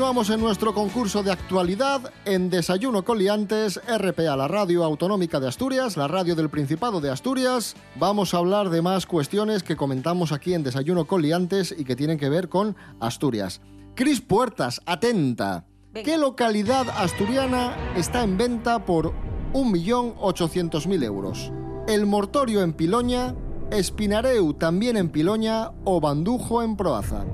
Continuamos 0.08 0.34
en 0.34 0.40
nuestro 0.40 0.74
concurso 0.74 1.22
de 1.22 1.34
actualidad 1.34 2.14
en 2.24 2.50
Desayuno 2.50 3.04
con 3.04 3.18
Liantes, 3.18 3.82
RPA, 3.86 4.38
la 4.38 4.48
radio 4.48 4.86
autonómica 4.86 5.42
de 5.42 5.50
Asturias, 5.50 5.98
la 5.98 6.08
radio 6.08 6.34
del 6.34 6.50
Principado 6.50 7.02
de 7.02 7.12
Asturias. 7.12 7.76
Vamos 7.96 8.34
a 8.34 8.38
hablar 8.38 8.70
de 8.70 8.82
más 8.82 9.06
cuestiones 9.06 9.64
que 9.64 9.76
comentamos 9.76 10.32
aquí 10.32 10.54
en 10.54 10.64
Desayuno 10.64 11.08
con 11.08 11.22
Liantes 11.22 11.76
y 11.78 11.84
que 11.84 11.98
tienen 11.98 12.18
que 12.18 12.30
ver 12.30 12.48
con 12.48 12.78
Asturias. 13.02 13.60
Cris 13.96 14.22
Puertas, 14.22 14.82
atenta. 14.86 15.66
¿Qué 15.94 16.18
localidad 16.18 16.88
asturiana 16.88 17.76
está 17.98 18.24
en 18.24 18.38
venta 18.38 18.86
por 18.86 19.12
1.800.000 19.52 21.04
euros? 21.04 21.52
El 21.86 22.06
Mortorio 22.06 22.62
en 22.62 22.72
Piloña, 22.72 23.36
Espinareu 23.72 24.54
también 24.54 24.96
en 24.96 25.10
Piloña 25.10 25.72
o 25.84 26.00
Bandujo 26.00 26.64
en 26.64 26.78
Proaza. 26.78 27.26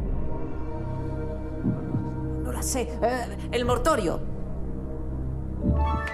La. 2.64 2.80
Eh, 2.82 3.38
el 3.52 3.66
mortorio. 3.66 4.20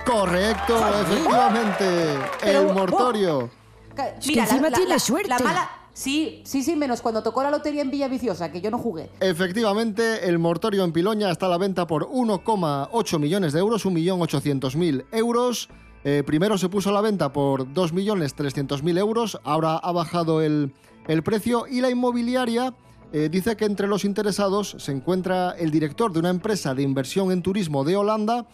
Correcto, 0.06 0.76
efectivamente. 1.02 2.18
Pero, 2.42 2.62
el 2.70 2.74
mortorio. 2.74 3.50
Ca- 3.96 4.10
Es 4.10 4.26
que 4.28 4.40
encima 4.40 4.72
tiene 4.72 5.00
suerte. 5.00 5.30
La 5.30 5.40
mala... 5.40 5.70
Sí, 5.92 6.42
sí, 6.46 6.64
sí, 6.64 6.76
menos 6.78 7.02
cuando 7.02 7.22
tocó 7.22 7.44
la 7.44 7.52
lotería 7.52 7.82
en 7.82 7.92
Villaviciosa, 7.92 8.52
que 8.52 8.62
yo 8.62 8.72
no 8.72 8.78
jugué. 8.78 9.10
Efectivamente, 9.20 10.30
el 10.30 10.40
mortorio 10.40 10.86
en 10.86 10.94
Piloña 10.94 11.30
está 11.30 11.48
a 11.48 11.50
la 11.50 11.58
venta 11.58 11.88
por 11.88 12.08
1,8 12.08 13.20
millones 13.20 13.52
de 13.52 13.60
euros, 13.60 13.86
1.800.000 13.86 15.06
euros. 15.12 15.68
Eh, 16.06 16.24
primero 16.26 16.58
se 16.58 16.70
puso 16.70 16.90
a 16.92 16.94
la 16.94 17.02
venta 17.02 17.34
por 17.34 17.66
2.300.000 17.66 18.98
euros, 18.98 19.42
ahora 19.44 19.76
ha 19.76 19.92
bajado 19.92 20.42
el, 20.42 20.74
el 21.08 21.24
precio 21.24 21.66
y 21.68 21.82
la 21.82 21.90
inmobiliaria 21.90 22.74
eh, 23.12 23.30
dice 23.32 23.56
que 23.58 23.66
entre 23.66 23.88
los 23.88 24.06
interesados 24.06 24.76
se 24.78 24.92
encuentra 24.92 25.52
el 25.52 25.72
director 25.72 26.12
de 26.14 26.20
una 26.20 26.30
empresa 26.30 26.76
de 26.76 26.84
inversión 26.84 27.32
en 27.32 27.42
turismo 27.42 27.84
de 27.84 27.96
Holanda 27.96 28.48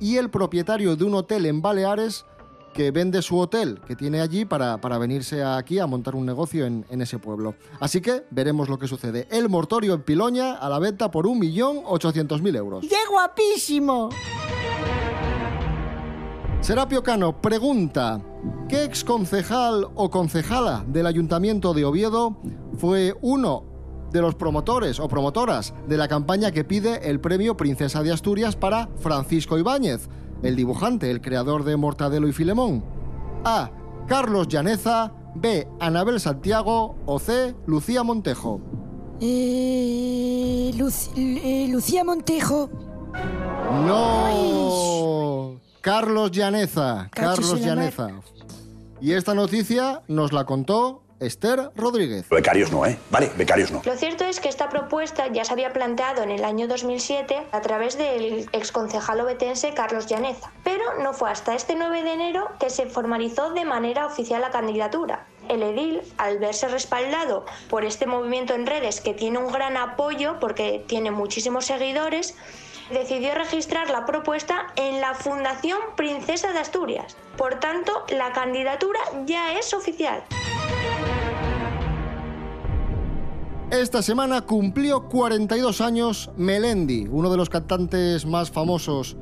y 0.00 0.16
el 0.16 0.30
propietario 0.30 0.96
de 0.96 1.04
un 1.04 1.14
hotel 1.14 1.46
en 1.46 1.60
Baleares 1.60 2.24
que 2.72 2.90
vende 2.90 3.22
su 3.22 3.38
hotel 3.38 3.80
que 3.86 3.96
tiene 3.96 4.20
allí 4.20 4.44
para, 4.44 4.80
para 4.80 4.98
venirse 4.98 5.42
aquí 5.42 5.78
a 5.78 5.86
montar 5.86 6.14
un 6.14 6.24
negocio 6.24 6.64
en, 6.64 6.86
en 6.90 7.02
ese 7.02 7.18
pueblo. 7.18 7.54
Así 7.80 8.00
que 8.00 8.24
veremos 8.30 8.68
lo 8.68 8.78
que 8.78 8.86
sucede. 8.86 9.26
El 9.30 9.48
mortorio 9.48 9.94
en 9.94 10.02
Piloña 10.02 10.54
a 10.54 10.68
la 10.68 10.78
venta 10.78 11.10
por 11.10 11.26
1.800.000 11.26 12.56
euros. 12.56 12.86
¡Qué 12.88 12.96
guapísimo! 13.10 14.10
Serapio 16.60 17.02
Cano 17.02 17.40
pregunta, 17.40 18.20
¿qué 18.68 18.84
exconcejal 18.84 19.88
o 19.94 20.10
concejala 20.10 20.84
del 20.86 21.06
Ayuntamiento 21.06 21.72
de 21.72 21.84
Oviedo 21.84 22.36
fue 22.76 23.14
uno 23.22 23.77
de 24.10 24.20
los 24.20 24.34
promotores 24.34 25.00
o 25.00 25.08
promotoras 25.08 25.74
de 25.86 25.96
la 25.96 26.08
campaña 26.08 26.50
que 26.50 26.64
pide 26.64 27.08
el 27.10 27.20
premio 27.20 27.56
Princesa 27.56 28.02
de 28.02 28.12
Asturias 28.12 28.56
para 28.56 28.88
Francisco 28.98 29.58
Ibáñez, 29.58 30.08
el 30.42 30.56
dibujante, 30.56 31.10
el 31.10 31.20
creador 31.20 31.64
de 31.64 31.76
Mortadelo 31.76 32.28
y 32.28 32.32
Filemón? 32.32 32.84
A. 33.44 33.70
Carlos 34.06 34.48
Llaneza, 34.48 35.12
B. 35.34 35.68
Anabel 35.80 36.20
Santiago 36.20 36.96
o 37.06 37.18
C. 37.18 37.54
Lucía 37.66 38.02
Montejo. 38.02 38.60
Eh, 39.20 40.72
eh, 41.16 41.68
Lucía 41.70 42.04
Montejo. 42.04 42.70
No. 43.86 45.60
Carlos 45.80 46.30
Llaneza. 46.30 47.08
Carlos. 47.12 47.60
Llaneza. 47.60 48.10
Y 49.00 49.12
esta 49.12 49.34
noticia 49.34 50.02
nos 50.08 50.32
la 50.32 50.44
contó 50.44 51.02
Esther 51.20 51.70
Rodríguez. 51.74 52.28
Becarios 52.28 52.70
no, 52.70 52.86
¿eh? 52.86 52.98
Vale, 53.10 53.30
becarios 53.36 53.70
no. 53.70 53.82
Lo 53.84 53.96
cierto 53.96 54.24
es 54.24 54.40
que 54.40 54.48
esta 54.48 54.68
propuesta 54.68 55.26
ya 55.28 55.44
se 55.44 55.52
había 55.52 55.72
planteado 55.72 56.22
en 56.22 56.30
el 56.30 56.44
año 56.44 56.68
2007 56.68 57.46
a 57.50 57.60
través 57.60 57.98
del 57.98 58.48
exconcejal 58.52 59.20
obetense 59.20 59.74
Carlos 59.74 60.06
Llaneza, 60.06 60.52
pero 60.64 60.84
no 61.02 61.12
fue 61.12 61.30
hasta 61.30 61.54
este 61.54 61.74
9 61.74 62.02
de 62.02 62.12
enero 62.12 62.48
que 62.58 62.70
se 62.70 62.86
formalizó 62.86 63.52
de 63.52 63.64
manera 63.64 64.06
oficial 64.06 64.40
la 64.40 64.50
candidatura. 64.50 65.26
El 65.48 65.62
edil, 65.62 66.02
al 66.18 66.38
verse 66.38 66.68
respaldado 66.68 67.46
por 67.70 67.84
este 67.84 68.06
movimiento 68.06 68.54
en 68.54 68.66
redes 68.66 69.00
que 69.00 69.14
tiene 69.14 69.38
un 69.38 69.50
gran 69.50 69.76
apoyo 69.76 70.38
porque 70.40 70.84
tiene 70.86 71.10
muchísimos 71.10 71.66
seguidores, 71.66 72.34
decidió 72.90 73.34
registrar 73.34 73.90
la 73.90 74.06
propuesta 74.06 74.68
en 74.76 75.00
la 75.00 75.14
Fundación 75.14 75.78
Princesa 75.96 76.52
de 76.52 76.58
Asturias. 76.58 77.16
Por 77.36 77.60
tanto, 77.60 78.04
la 78.10 78.32
candidatura 78.32 79.00
ya 79.26 79.58
es 79.58 79.72
oficial. 79.74 80.24
Esta 83.70 84.00
semana 84.02 84.40
cumplió 84.42 85.08
42 85.08 85.80
años 85.82 86.30
Melendi, 86.36 87.06
uno 87.10 87.30
de 87.30 87.36
los 87.36 87.50
cantantes 87.50 88.24
más 88.24 88.50
famosos 88.50 89.16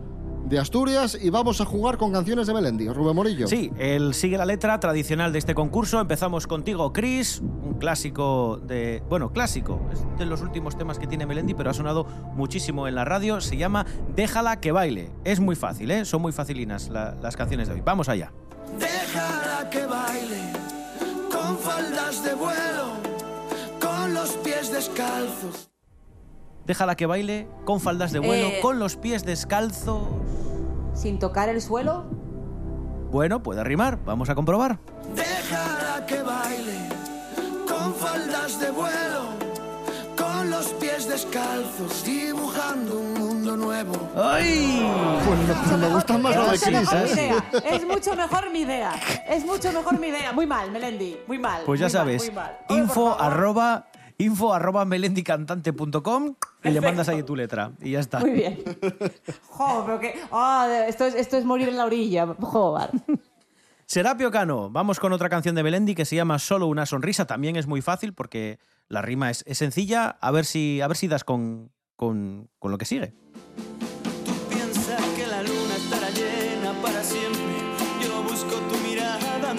de 0.44 0.60
Asturias, 0.60 1.18
y 1.20 1.30
vamos 1.30 1.60
a 1.60 1.64
jugar 1.64 1.96
con 1.96 2.12
canciones 2.12 2.46
de 2.46 2.54
Melendi. 2.54 2.88
Rubén 2.88 3.16
Morillo. 3.16 3.48
Sí, 3.48 3.72
el 3.78 4.14
sigue 4.14 4.38
la 4.38 4.46
letra 4.46 4.78
tradicional 4.78 5.32
de 5.32 5.40
este 5.40 5.56
concurso. 5.56 6.00
Empezamos 6.00 6.46
contigo, 6.46 6.92
Chris, 6.92 7.40
un 7.40 7.74
clásico 7.80 8.58
de. 8.64 9.02
Bueno, 9.08 9.32
clásico, 9.32 9.80
es 9.92 10.04
de 10.16 10.26
los 10.26 10.42
últimos 10.42 10.78
temas 10.78 11.00
que 11.00 11.08
tiene 11.08 11.26
Melendi, 11.26 11.54
pero 11.54 11.70
ha 11.70 11.74
sonado 11.74 12.06
muchísimo 12.36 12.86
en 12.86 12.94
la 12.94 13.04
radio. 13.04 13.40
Se 13.40 13.56
llama 13.56 13.84
Déjala 14.14 14.60
que 14.60 14.70
baile. 14.70 15.10
Es 15.24 15.40
muy 15.40 15.56
fácil, 15.56 15.90
¿eh? 15.90 16.04
Son 16.04 16.22
muy 16.22 16.30
facilinas 16.30 16.88
la- 16.88 17.16
las 17.20 17.36
canciones 17.36 17.66
de 17.66 17.74
hoy. 17.74 17.82
Vamos 17.84 18.08
allá. 18.08 18.30
Déjala 18.78 19.68
que 19.70 19.84
baile 19.86 20.52
con 21.32 21.58
faldas 21.58 22.22
de 22.24 22.34
vuelo, 22.34 22.86
con 23.80 24.14
los 24.14 24.30
pies 24.38 24.70
descalzos. 24.72 25.70
Déjala 26.66 26.96
que 26.96 27.06
baile 27.06 27.48
con 27.64 27.80
faldas 27.80 28.12
de 28.12 28.18
vuelo, 28.18 28.48
Eh. 28.48 28.58
con 28.60 28.78
los 28.78 28.96
pies 28.96 29.24
descalzos. 29.24 30.02
Sin 30.94 31.18
tocar 31.18 31.48
el 31.48 31.60
suelo. 31.62 32.04
Bueno, 33.10 33.42
puede 33.42 33.62
rimar. 33.62 33.98
Vamos 34.04 34.28
a 34.30 34.34
comprobar. 34.34 34.78
Déjala 35.14 36.04
que 36.06 36.22
baile 36.22 36.88
con 37.68 37.94
faldas 37.94 38.58
de 38.58 38.70
vuelo, 38.70 39.28
los 40.56 40.72
pies 40.74 41.06
descalzos, 41.06 42.02
dibujando 42.02 42.98
un 42.98 43.12
mundo 43.14 43.56
nuevo. 43.58 43.92
¡Ay! 44.16 44.82
Pues 45.26 45.70
me, 45.70 45.76
me 45.76 45.94
gusta 45.94 46.16
más 46.16 46.34
lo 46.34 46.50
de 46.50 46.58
Chris, 46.58 46.92
¿eh? 46.92 47.34
Es 47.64 47.86
mucho 47.86 48.16
mejor 48.16 48.50
mi 48.50 48.60
idea. 48.60 48.94
Es 49.28 49.44
mucho 49.44 49.70
mejor 49.70 50.00
mi 50.00 50.06
idea. 50.06 50.32
Muy 50.32 50.46
mal, 50.46 50.70
Melendi. 50.70 51.18
Muy 51.26 51.38
mal. 51.38 51.62
Pues 51.66 51.78
ya 51.78 51.86
muy 51.88 51.92
mal, 51.92 52.00
sabes, 52.00 52.24
muy 52.24 52.34
mal. 52.34 52.52
Oye, 52.52 52.66
por 52.68 52.78
info 52.78 53.20
arroba, 53.20 53.86
info 54.16 54.54
arroba 54.54 54.86
melendicantante.com 54.86 56.34
y 56.64 56.70
le 56.70 56.80
mandas 56.80 57.10
ahí 57.10 57.22
tu 57.22 57.36
letra 57.36 57.72
y 57.82 57.90
ya 57.90 58.00
está. 58.00 58.20
Muy 58.20 58.30
bien. 58.30 58.58
Jo, 59.50 59.82
pero 59.84 60.00
que. 60.00 60.18
ah, 60.32 60.84
esto, 60.88 61.04
es, 61.04 61.14
esto 61.14 61.36
es 61.36 61.44
morir 61.44 61.68
en 61.68 61.76
la 61.76 61.84
orilla. 61.84 62.26
Joder. 62.40 62.90
Serapio 63.88 64.32
Cano, 64.32 64.68
vamos 64.68 64.98
con 64.98 65.12
otra 65.12 65.28
canción 65.28 65.54
de 65.54 65.62
Melendi 65.62 65.94
que 65.94 66.04
se 66.04 66.16
llama 66.16 66.40
Solo 66.40 66.66
una 66.66 66.86
sonrisa. 66.86 67.24
También 67.24 67.54
es 67.54 67.68
muy 67.68 67.82
fácil 67.82 68.14
porque 68.14 68.58
la 68.88 69.00
rima 69.00 69.30
es, 69.30 69.44
es 69.46 69.58
sencilla. 69.58 70.18
A 70.20 70.32
ver 70.32 70.44
si, 70.44 70.80
a 70.80 70.88
ver 70.88 70.96
si 70.96 71.06
das 71.06 71.22
con, 71.22 71.70
con, 71.94 72.50
con 72.58 72.72
lo 72.72 72.78
que 72.78 72.84
sigue. 72.84 73.14
Piensa 74.50 74.96
que 75.14 75.28
la 75.28 75.40
luna 75.40 75.76
estará 75.76 76.10
llena 76.10 76.72
para 76.82 77.00
siempre. 77.04 77.40
Yo 78.02 78.24
busco 78.24 78.56
tu 78.56 78.76
mirada 78.78 79.54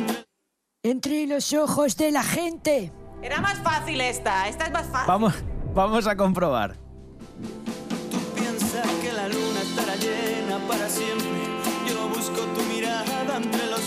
entre 0.84 1.26
los 1.26 1.54
ojos 1.54 1.96
de 1.96 2.12
la 2.12 2.24
gente. 2.24 2.92
Era 3.24 3.40
más 3.40 3.58
fácil 3.60 4.02
esta. 4.02 4.50
Esta 4.50 4.66
es 4.66 4.72
más 4.74 4.88
fácil. 4.88 5.08
Vamos, 5.08 5.36
vamos 5.74 6.06
a 6.06 6.18
comprobar. 6.18 6.76
Piensa 8.36 8.84
que 9.02 9.14
la 9.14 9.30
luna 9.30 9.62
estará 9.62 9.96
llena 9.96 10.60
para 10.68 10.90
siempre. 10.90 11.27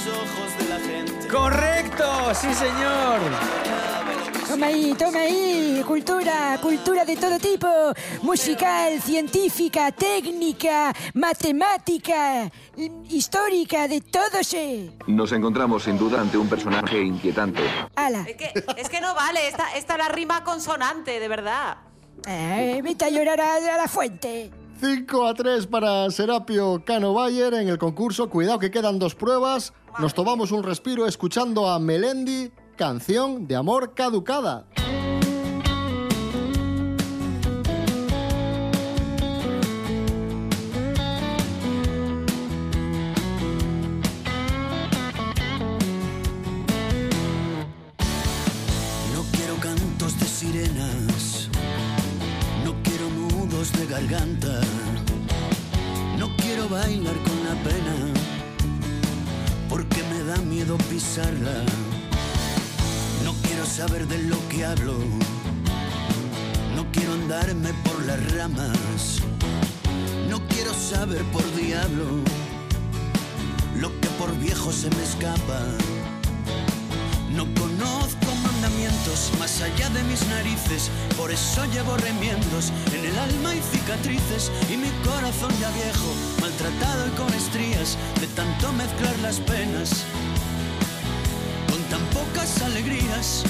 Ojos 0.06 0.58
de 0.58 0.68
la 0.68 0.78
gente. 0.80 1.28
¡Correcto! 1.28 2.34
¡Sí, 2.34 2.52
señor! 2.54 3.20
Toma 4.48 4.66
ahí, 4.66 4.94
toma 4.98 5.20
ahí. 5.20 5.82
Cultura, 5.86 6.58
cultura 6.60 7.04
de 7.04 7.16
todo 7.16 7.38
tipo. 7.38 7.68
Musical, 8.22 9.00
científica, 9.00 9.92
técnica, 9.92 10.92
matemática, 11.14 12.50
histórica, 13.08 13.86
de 13.86 14.00
todo 14.00 14.42
sé. 14.42 14.90
Nos 15.06 15.30
encontramos 15.32 15.84
sin 15.84 15.96
duda 15.96 16.20
ante 16.20 16.36
un 16.36 16.48
personaje 16.48 17.00
inquietante. 17.00 17.62
Ala. 17.94 18.24
Es 18.26 18.36
que, 18.36 18.52
es 18.76 18.88
que 18.88 19.00
no 19.00 19.14
vale, 19.14 19.46
esta, 19.46 19.76
esta 19.76 19.96
la 19.96 20.08
rima 20.08 20.42
consonante, 20.42 21.20
de 21.20 21.28
verdad. 21.28 21.76
Eh, 22.26 22.80
vete 22.82 23.04
a 23.04 23.10
llorar 23.10 23.40
a, 23.40 23.54
a 23.54 23.76
la 23.76 23.86
fuente. 23.88 24.50
5 24.80 25.26
a 25.26 25.34
3 25.34 25.66
para 25.66 26.10
Serapio 26.10 26.82
Cano 26.84 27.12
Bayer 27.12 27.52
en 27.54 27.68
el 27.68 27.78
concurso. 27.78 28.30
Cuidado 28.30 28.58
que 28.58 28.70
quedan 28.70 28.98
dos 28.98 29.14
pruebas. 29.14 29.74
Nos 29.98 30.14
tomamos 30.14 30.52
un 30.52 30.62
respiro 30.62 31.06
escuchando 31.06 31.68
a 31.68 31.78
Melendi, 31.78 32.52
canción 32.76 33.46
de 33.46 33.56
amor 33.56 33.94
caducada. 33.94 34.66
Saber 63.70 64.08
de 64.08 64.18
lo 64.24 64.36
que 64.48 64.64
hablo, 64.64 64.94
no 66.74 66.84
quiero 66.90 67.12
andarme 67.12 67.72
por 67.84 68.04
las 68.04 68.32
ramas, 68.34 69.20
no 70.28 70.40
quiero 70.48 70.74
saber 70.74 71.22
por 71.26 71.44
diablo 71.54 72.04
lo 73.76 73.88
que 74.00 74.08
por 74.18 74.36
viejo 74.38 74.72
se 74.72 74.90
me 74.90 75.02
escapa. 75.04 75.60
No 77.32 77.44
conozco 77.54 78.34
mandamientos 78.42 79.30
más 79.38 79.62
allá 79.62 79.88
de 79.90 80.02
mis 80.02 80.26
narices, 80.26 80.90
por 81.16 81.30
eso 81.30 81.64
llevo 81.66 81.96
remiendos 81.98 82.72
en 82.92 83.04
el 83.04 83.16
alma 83.16 83.54
y 83.54 83.60
cicatrices. 83.62 84.50
Y 84.68 84.76
mi 84.76 84.90
corazón 85.08 85.52
ya 85.60 85.70
viejo, 85.70 86.10
maltratado 86.40 87.06
y 87.06 87.10
con 87.10 87.32
estrías 87.34 87.96
de 88.20 88.26
tanto 88.34 88.72
mezclar 88.72 89.16
las 89.20 89.38
penas. 89.38 90.04
Con 91.70 91.80
tan 91.84 92.04
pocas 92.06 92.60
alegrías. 92.62 93.44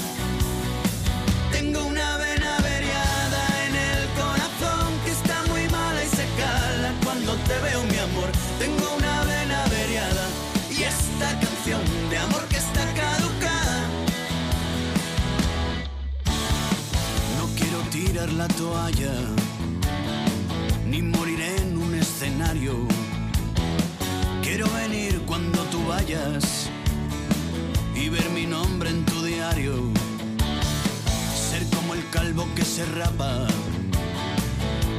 La 18.41 18.47
toalla, 18.47 19.13
ni 20.87 20.99
morir 21.03 21.41
en 21.59 21.77
un 21.77 21.93
escenario. 21.93 22.73
Quiero 24.41 24.67
venir 24.81 25.21
cuando 25.27 25.59
tú 25.65 25.79
vayas 25.85 26.43
y 27.93 28.09
ver 28.09 28.27
mi 28.31 28.47
nombre 28.47 28.89
en 28.89 29.05
tu 29.05 29.21
diario. 29.23 29.75
Ser 31.49 31.63
como 31.75 31.93
el 31.93 32.03
calvo 32.09 32.47
que 32.55 32.65
se 32.65 32.83
rapa, 32.99 33.31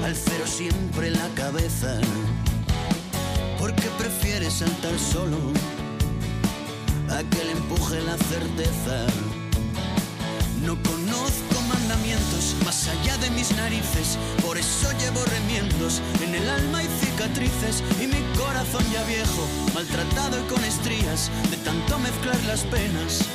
al 0.05 0.15
cero 0.15 0.45
siempre 0.47 1.11
la 1.11 1.29
cabeza. 1.35 2.01
Porque 3.59 3.89
prefiere 3.99 4.49
saltar 4.53 4.97
solo 5.15 5.41
a 7.17 7.19
que 7.31 7.45
le 7.47 7.53
empuje 7.61 8.01
la 8.03 8.17
certeza. 8.33 8.97
No 10.65 10.77
allá 12.89 13.17
de 13.19 13.31
mis 13.31 13.55
narices, 13.57 14.19
por 14.43 14.59
eso 14.59 14.91
llevo 14.99 15.25
remiendos 15.25 16.01
en 16.23 16.35
el 16.35 16.49
alma 16.49 16.83
y 16.83 16.87
cicatrices. 16.87 17.83
Y 18.01 18.07
mi 18.07 18.23
corazón 18.37 18.85
ya 18.93 19.03
viejo, 19.05 19.47
maltratado 19.75 20.39
y 20.41 20.43
con 20.53 20.63
estrías. 20.65 21.31
De 21.51 21.57
tanto 21.59 21.99
mezclar 21.99 22.43
las 22.45 22.63
penas 22.65 23.27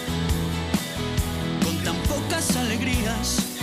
con 1.63 1.83
tan 1.83 1.95
pocas 2.03 2.55
alegrías. 2.57 3.56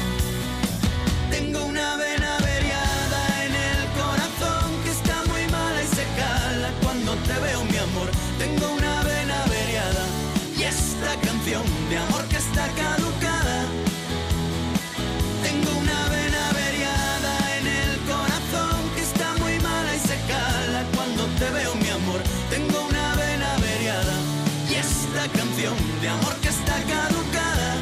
Canción 25.65 26.01
de 26.01 26.09
amor 26.09 26.35
que 26.41 26.49
está 26.49 26.75
caducada. 26.83 27.77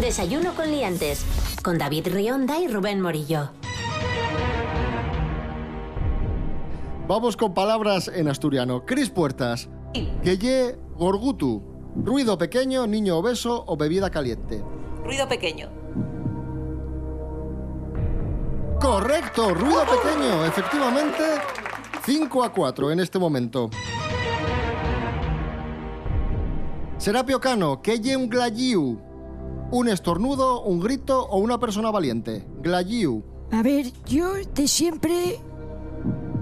Desayuno 0.00 0.54
con 0.54 0.70
liantes. 0.70 1.24
Con 1.62 1.78
David 1.78 2.08
Rionda 2.08 2.60
y 2.60 2.68
Rubén 2.68 3.00
Morillo. 3.00 3.50
Vamos 7.08 7.36
con 7.36 7.54
palabras 7.54 8.08
en 8.08 8.28
asturiano. 8.28 8.84
Cris 8.84 9.10
Puertas. 9.10 9.68
Que 10.22 10.38
ye 10.38 10.76
gorgutu. 10.96 11.62
Ruido 11.96 12.36
pequeño, 12.36 12.86
niño 12.86 13.16
obeso 13.16 13.64
o 13.66 13.76
bebida 13.76 14.10
caliente. 14.10 14.62
Ruido 15.02 15.26
pequeño. 15.28 15.70
Correcto, 18.80 19.54
ruido 19.54 19.82
pequeño. 19.84 20.44
Efectivamente, 20.44 21.22
5 22.04 22.44
a 22.44 22.52
4 22.52 22.92
en 22.92 23.00
este 23.00 23.18
momento. 23.18 23.70
Serapio 27.06 27.38
Cano, 27.38 27.82
que 27.82 28.00
ye 28.00 28.16
un 28.16 28.28
glayiu. 28.28 28.98
Un 29.70 29.86
estornudo, 29.86 30.62
un 30.62 30.80
grito 30.80 31.22
o 31.22 31.38
una 31.38 31.56
persona 31.56 31.92
valiente. 31.92 32.44
Glayiu. 32.58 33.22
A 33.52 33.62
ver, 33.62 33.92
yo 34.06 34.34
de 34.34 34.66
siempre 34.66 35.38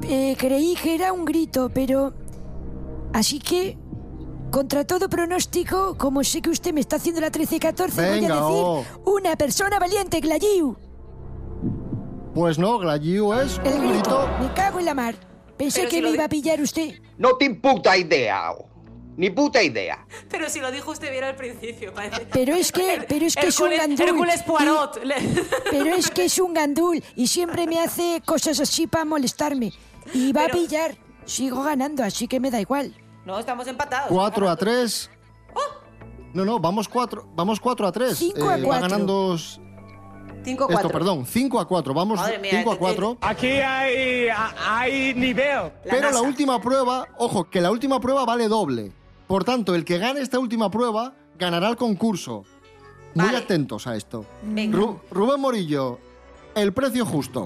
eh, 0.09 0.35
creí 0.39 0.75
que 0.75 0.95
era 0.95 1.13
un 1.13 1.27
grito, 1.27 1.69
pero... 1.69 2.15
Así 3.13 3.41
que, 3.41 3.77
contra 4.51 4.87
todo 4.87 5.11
pronóstico, 5.11 5.99
como 5.99 6.25
sé 6.25 6.41
que 6.41 6.49
usted 6.49 6.73
me 6.73 6.81
está 6.81 6.97
haciendo 6.97 7.21
la 7.21 7.31
13-14, 7.31 7.93
voy 7.93 8.05
a 8.05 8.13
decir 8.15 8.33
oh. 8.33 8.85
una 9.05 9.37
persona 9.37 9.79
valiente, 9.79 10.19
Glayiu. 10.21 10.79
Pues 12.35 12.59
no, 12.59 12.79
glayiu 12.79 13.35
es 13.35 13.61
El 13.67 13.81
un 13.81 13.93
grito. 13.93 14.27
grito. 14.27 14.29
Me 14.41 14.55
cago 14.55 14.79
en 14.79 14.87
la 14.87 14.95
mar. 14.95 15.15
Pensé 15.59 15.81
Pero 15.81 15.91
que 15.91 15.97
si 15.97 16.03
me 16.05 16.11
iba 16.13 16.25
a 16.25 16.29
pillar 16.31 16.59
usted. 16.63 16.95
No 17.19 17.37
te 17.37 17.51
puta 17.51 17.99
idea. 17.99 18.55
Ni 19.17 19.31
puta 19.31 19.63
idea. 19.63 20.07
Pero 20.29 20.49
si 20.51 20.61
lo 20.61 20.71
dijo 20.73 20.91
usted 20.91 21.11
bien 21.13 21.25
al 21.25 21.37
principio, 21.37 21.93
parece. 21.95 22.27
Pero 22.33 22.55
es 22.55 22.73
que, 22.73 23.05
pero 23.09 23.25
es 23.27 23.37
que 23.37 23.47
es 23.47 23.61
un 23.61 23.71
Hércules- 23.73 23.79
gandul. 23.79 24.09
Hércules 24.09 24.43
Poirot. 24.43 25.01
Y- 25.05 25.71
pero 25.71 25.95
es 25.95 26.11
que 26.11 26.25
es 26.25 26.39
un 26.39 26.53
gandul 26.55 27.03
y 27.15 27.27
siempre 27.29 27.67
me 27.67 27.81
hace 27.81 28.21
cosas 28.27 28.59
así 28.61 28.87
para 28.87 29.05
molestarme. 29.05 29.73
Y 30.13 30.33
va 30.33 30.43
Pero- 30.47 30.55
a 30.55 30.61
pillar. 30.61 30.97
Sigo 31.27 31.63
ganando, 31.63 32.03
así 32.05 32.29
que 32.29 32.39
me 32.41 32.51
da 32.51 32.61
igual. 32.61 32.95
No, 33.25 33.39
estamos 33.39 33.67
empatados. 33.67 34.09
4 34.11 34.49
a 34.51 34.57
3. 34.57 35.11
No, 36.35 36.45
no, 36.45 36.59
vamos 36.59 36.89
4 36.89 37.27
vamos 37.35 37.61
4 37.61 37.87
a 37.87 37.93
3. 37.93 38.19
Cinco 38.19 38.51
a 38.51 38.57
va 38.57 38.63
cuatro. 38.63 38.89
ganando 38.89 39.39
5 40.45 40.69
esto, 40.69 40.89
perdón, 40.91 41.25
5 41.25 41.61
a 41.61 41.67
4. 41.67 41.95
Vamos 41.95 42.19
Madre 42.19 42.39
mía, 42.41 42.51
5 42.51 42.73
a 42.73 42.75
eh, 42.75 42.79
4. 42.79 43.19
Aquí 43.21 43.47
hay, 43.47 44.29
hay 44.67 45.15
nivel. 45.15 45.73
Pero 45.89 46.11
la 46.11 46.21
última 46.21 46.61
prueba, 46.61 47.07
ojo, 47.17 47.49
que 47.49 47.61
la 47.61 47.71
última 47.71 48.01
prueba 48.01 48.25
vale 48.27 48.49
doble. 48.49 48.93
Por 49.27 49.45
tanto, 49.45 49.75
el 49.75 49.85
que 49.85 49.99
gane 49.99 50.21
esta 50.21 50.39
última 50.39 50.71
prueba 50.71 51.15
ganará 51.39 51.69
el 51.69 51.77
concurso. 51.77 52.45
Muy 53.15 53.27
Vale. 53.27 53.39
atentos 53.39 53.87
a 53.87 53.97
esto. 53.97 54.25
Venga. 54.43 54.77
Ru- 54.77 55.01
Rubén 55.11 55.41
Morillo, 55.41 55.99
el 56.55 56.73
precio 56.73 57.07
justo. 57.07 57.45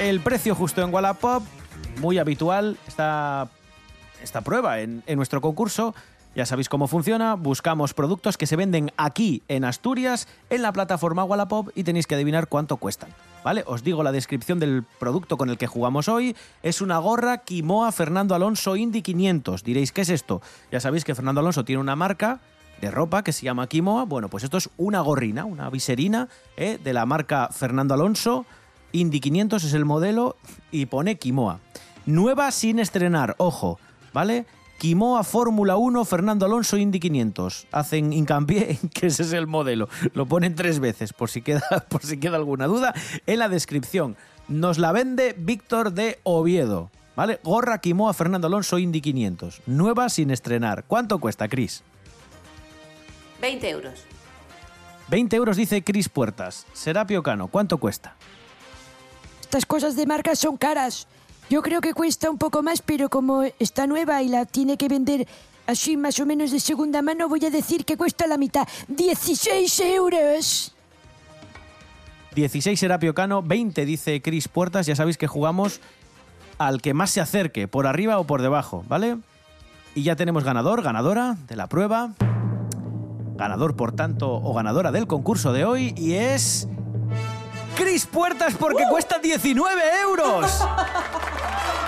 El 0.00 0.20
precio 0.20 0.54
justo 0.54 0.80
en 0.82 0.94
Wallapop, 0.94 1.42
muy 2.00 2.18
habitual 2.18 2.76
esta, 2.86 3.48
esta 4.22 4.42
prueba 4.42 4.80
en, 4.80 5.02
en 5.06 5.16
nuestro 5.16 5.40
concurso. 5.40 5.94
Ya 6.34 6.46
sabéis 6.46 6.68
cómo 6.68 6.86
funciona, 6.86 7.34
buscamos 7.34 7.94
productos 7.94 8.36
que 8.36 8.46
se 8.46 8.54
venden 8.54 8.92
aquí 8.96 9.42
en 9.48 9.64
Asturias, 9.64 10.28
en 10.50 10.62
la 10.62 10.72
plataforma 10.72 11.24
Wallapop 11.24 11.70
y 11.74 11.84
tenéis 11.84 12.06
que 12.06 12.14
adivinar 12.14 12.48
cuánto 12.48 12.76
cuestan. 12.76 13.10
¿Vale? 13.42 13.64
Os 13.66 13.82
digo 13.82 14.02
la 14.02 14.12
descripción 14.12 14.58
del 14.58 14.84
producto 14.98 15.36
con 15.36 15.48
el 15.48 15.58
que 15.58 15.66
jugamos 15.66 16.08
hoy. 16.08 16.36
Es 16.62 16.80
una 16.80 16.98
gorra 16.98 17.38
Quimoa 17.38 17.90
Fernando 17.92 18.34
Alonso 18.34 18.76
Indy 18.76 19.02
500. 19.02 19.64
Diréis, 19.64 19.92
¿qué 19.92 20.02
es 20.02 20.10
esto? 20.10 20.42
Ya 20.70 20.80
sabéis 20.80 21.04
que 21.04 21.14
Fernando 21.14 21.40
Alonso 21.40 21.64
tiene 21.64 21.80
una 21.80 21.96
marca 21.96 22.40
de 22.80 22.90
ropa 22.90 23.22
que 23.22 23.32
se 23.32 23.44
llama 23.44 23.66
Quimoa. 23.66 24.04
Bueno, 24.04 24.28
pues 24.28 24.44
esto 24.44 24.58
es 24.58 24.70
una 24.76 25.00
gorrina, 25.00 25.44
una 25.44 25.70
viserina 25.70 26.28
¿eh? 26.56 26.78
de 26.82 26.92
la 26.92 27.06
marca 27.06 27.48
Fernando 27.50 27.94
Alonso. 27.94 28.44
Indy 28.92 29.20
500 29.20 29.64
es 29.64 29.72
el 29.72 29.84
modelo 29.84 30.36
y 30.70 30.86
pone 30.86 31.18
Quimoa. 31.18 31.60
Nueva 32.06 32.50
sin 32.50 32.78
estrenar, 32.78 33.34
ojo, 33.38 33.78
¿vale? 34.12 34.46
Quimoa 34.78 35.24
Fórmula 35.24 35.76
1 35.76 36.04
Fernando 36.04 36.46
Alonso 36.46 36.76
Indy 36.76 37.00
500. 37.00 37.66
Hacen 37.72 38.12
hincapié 38.12 38.78
en 38.80 38.88
que 38.88 39.08
ese 39.08 39.24
es 39.24 39.32
el 39.32 39.48
modelo. 39.48 39.88
Lo 40.14 40.26
ponen 40.26 40.54
tres 40.54 40.78
veces, 40.78 41.12
por 41.12 41.30
si 41.30 41.42
queda, 41.42 41.84
por 41.88 42.04
si 42.04 42.18
queda 42.18 42.36
alguna 42.36 42.66
duda, 42.66 42.94
en 43.26 43.40
la 43.40 43.48
descripción. 43.48 44.16
Nos 44.46 44.78
la 44.78 44.92
vende 44.92 45.34
Víctor 45.36 45.92
de 45.92 46.20
Oviedo. 46.22 46.90
¿Vale? 47.16 47.40
Gorra 47.42 47.78
Quimoa 47.78 48.14
Fernando 48.14 48.46
Alonso 48.46 48.78
Indy 48.78 49.00
500. 49.00 49.62
Nueva 49.66 50.08
sin 50.08 50.30
estrenar. 50.30 50.84
¿Cuánto 50.86 51.18
cuesta, 51.18 51.48
Cris? 51.48 51.82
20 53.40 53.70
euros. 53.70 54.04
20 55.08 55.34
euros 55.34 55.56
dice 55.56 55.82
Cris 55.82 56.08
Puertas. 56.08 56.66
Serapio 56.72 57.24
Cano, 57.24 57.48
¿cuánto 57.48 57.78
cuesta? 57.78 58.14
Estas 59.40 59.66
cosas 59.66 59.96
de 59.96 60.06
marcas 60.06 60.38
son 60.38 60.56
caras. 60.56 61.08
Yo 61.50 61.62
creo 61.62 61.80
que 61.80 61.94
cuesta 61.94 62.30
un 62.30 62.36
poco 62.36 62.62
más, 62.62 62.82
pero 62.82 63.08
como 63.08 63.42
está 63.58 63.86
nueva 63.86 64.22
y 64.22 64.28
la 64.28 64.44
tiene 64.44 64.76
que 64.76 64.88
vender 64.88 65.26
así 65.66 65.96
más 65.96 66.20
o 66.20 66.26
menos 66.26 66.50
de 66.50 66.60
segunda 66.60 67.00
mano, 67.02 67.28
voy 67.28 67.44
a 67.44 67.50
decir 67.50 67.84
que 67.84 67.96
cuesta 67.96 68.26
la 68.26 68.36
mitad. 68.36 68.68
16 68.88 69.80
euros. 69.80 70.74
16 72.34 72.78
Serapio 72.78 73.14
Cano, 73.14 73.42
20 73.42 73.86
dice 73.86 74.20
Cris 74.20 74.48
Puertas. 74.48 74.86
Ya 74.86 74.94
sabéis 74.94 75.16
que 75.16 75.26
jugamos 75.26 75.80
al 76.58 76.82
que 76.82 76.92
más 76.92 77.10
se 77.10 77.20
acerque, 77.20 77.66
por 77.66 77.86
arriba 77.86 78.18
o 78.18 78.24
por 78.24 78.42
debajo, 78.42 78.84
¿vale? 78.88 79.18
Y 79.94 80.02
ya 80.02 80.16
tenemos 80.16 80.44
ganador, 80.44 80.82
ganadora 80.82 81.36
de 81.48 81.56
la 81.56 81.66
prueba. 81.68 82.12
Ganador, 83.36 83.76
por 83.76 83.92
tanto, 83.92 84.34
o 84.34 84.52
ganadora 84.52 84.92
del 84.92 85.06
concurso 85.06 85.52
de 85.52 85.64
hoy 85.64 85.94
y 85.96 86.14
es... 86.14 86.68
Cris 87.78 88.06
Puertas 88.06 88.54
porque 88.58 88.82
cuesta 88.90 89.18
19 89.20 90.00
euros. 90.02 90.50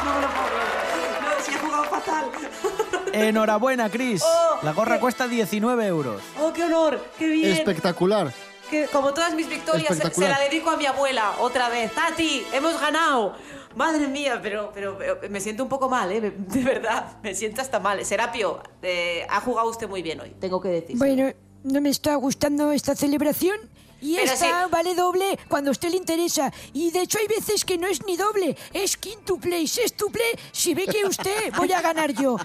No 0.04 0.14
me 0.14 0.20
lo 0.22 0.28
puedo 0.28 0.46
creer. 0.46 1.20
No, 1.20 1.44
si 1.44 1.50
he 1.52 1.58
jugado 1.58 1.84
fatal. 1.84 2.30
Enhorabuena, 3.12 3.90
Cris. 3.90 4.22
Oh, 4.24 4.58
La 4.62 4.72
gorra 4.72 4.94
qué- 4.94 5.00
cuesta 5.00 5.28
19 5.28 5.86
euros. 5.86 6.22
¡Oh, 6.40 6.52
qué 6.54 6.64
honor! 6.64 7.04
¡Qué 7.18 7.26
bien! 7.26 7.52
Espectacular. 7.52 8.32
Que, 8.70 8.86
como 8.86 9.12
todas 9.12 9.34
mis 9.34 9.48
victorias, 9.48 9.98
se, 10.14 10.28
la 10.28 10.38
dedico 10.40 10.70
a 10.70 10.76
mi 10.76 10.86
abuela 10.86 11.32
otra 11.40 11.68
vez. 11.68 11.92
¡Tati! 11.92 12.46
¡Hemos 12.52 12.80
ganado! 12.80 13.34
Madre 13.76 14.08
mía, 14.08 14.38
pero, 14.42 14.70
pero, 14.72 14.96
pero 14.96 15.18
me 15.28 15.40
siento 15.40 15.64
un 15.64 15.68
poco 15.68 15.88
mal, 15.88 16.10
¿eh? 16.12 16.20
De 16.36 16.62
verdad, 16.64 17.18
me 17.22 17.34
siento 17.34 17.60
hasta 17.60 17.78
mal. 17.78 18.02
Serapio, 18.06 18.62
eh, 18.80 19.26
ha 19.28 19.40
jugado 19.40 19.68
usted 19.68 19.88
muy 19.88 20.00
bien 20.02 20.20
hoy, 20.20 20.30
tengo 20.40 20.60
que 20.62 20.68
decir. 20.68 20.96
Bueno, 20.96 21.30
no 21.64 21.80
me 21.80 21.90
está 21.90 22.14
gustando 22.14 22.72
esta 22.72 22.94
celebración. 22.94 23.58
Y 24.02 24.16
Pero 24.16 24.32
esta 24.32 24.66
vale 24.68 24.94
doble 24.94 25.38
cuando 25.48 25.70
a 25.70 25.72
usted 25.72 25.90
le 25.90 25.96
interesa. 25.96 26.52
Y 26.72 26.90
de 26.90 27.02
hecho 27.02 27.18
hay 27.18 27.26
veces 27.26 27.64
que 27.64 27.76
no 27.78 27.86
es 27.86 28.04
ni 28.06 28.16
doble, 28.16 28.56
es 28.72 28.96
quintuple 28.96 29.60
y 29.60 29.66
sextuple. 29.68 30.22
Si 30.52 30.74
ve 30.74 30.86
que 30.86 31.04
usted 31.04 31.52
voy 31.56 31.72
a 31.72 31.80
ganar 31.80 32.12
yo. 32.12 32.36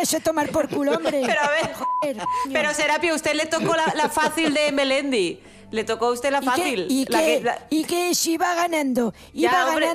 Es 0.00 0.14
a 0.14 0.20
tomar 0.20 0.50
por 0.50 0.68
culo, 0.68 0.92
hombre. 0.92 1.22
Pero 1.26 1.40
a 1.40 1.50
ver, 1.50 1.72
Joder, 1.74 2.16
pero 2.52 2.72
Serapio, 2.74 3.14
usted 3.14 3.34
le 3.34 3.46
tocó 3.46 3.74
la, 3.74 3.92
la 3.96 4.08
fácil 4.08 4.54
de 4.54 4.72
Melendi. 4.72 5.40
Le 5.70 5.84
tocó 5.84 6.06
a 6.06 6.12
usted 6.12 6.30
la 6.32 6.38
¿Y 6.38 6.40
qué? 6.40 6.46
fácil. 6.50 6.86
¿Y 6.90 7.04
la 7.06 7.18
qué? 7.20 7.24
que- 7.38 7.40
la- 7.44 7.66
¿Y 7.70 7.84
qué? 7.84 8.14
Si 8.14 8.36
va 8.36 8.54
ganando. 8.54 9.12
Ya, 9.32 9.50
Iba 9.50 9.66
hombre. 9.66 9.86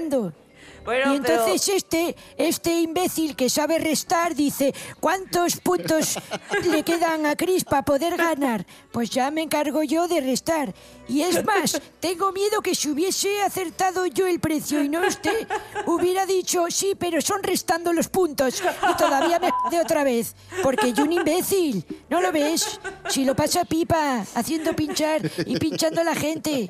Bueno, 0.86 1.13
y 1.13 1.17
entonces 1.17 1.67
este, 1.67 2.15
este 2.38 2.80
imbécil 2.80 3.36
que 3.36 3.50
sabe 3.50 3.80
restar 3.80 4.36
dice, 4.36 4.74
¿cuántos 5.00 5.58
puntos 5.58 6.19
le 6.71 6.84
quedan 6.84 7.26
a 7.26 7.36
Cris 7.36 7.63
para 7.63 7.84
poder 7.84 8.15
ganar? 8.15 8.65
Pues 8.91 9.10
ya 9.10 9.32
me 9.32 9.41
encargo 9.41 9.82
yo 9.82 10.08
de 10.08 10.21
restar. 10.21 10.74
Y 11.08 11.21
es 11.21 11.43
más, 11.43 11.82
tengo 12.00 12.32
miedo 12.32 12.62
que 12.62 12.76
si 12.76 12.89
hubiese 12.89 13.41
acertado 13.41 14.06
yo 14.06 14.28
el 14.28 14.39
precio 14.39 14.84
y 14.84 14.89
no 14.89 15.06
usted, 15.08 15.48
hubiera 15.88 16.26
dicho, 16.28 16.65
sí, 16.69 16.93
pero 16.98 17.19
son 17.19 17.41
restando 17.41 17.91
los 17.91 18.08
puntos. 18.08 18.62
Y 18.62 18.95
todavía 18.95 19.39
me 19.39 19.50
de 19.71 19.82
otra 19.82 20.04
vez. 20.04 20.36
Porque 20.62 20.93
yo 20.93 21.04
un 21.04 21.13
imbécil, 21.13 21.84
¿no 22.10 22.21
lo 22.21 22.32
ves? 22.32 22.80
Si 23.10 23.26
lo 23.26 23.36
pasa 23.36 23.65
pipa, 23.65 24.24
haciendo 24.36 24.76
pinchar 24.76 25.21
y 25.45 25.58
pinchando 25.58 26.02
a 26.02 26.04
la 26.04 26.15
gente. 26.15 26.69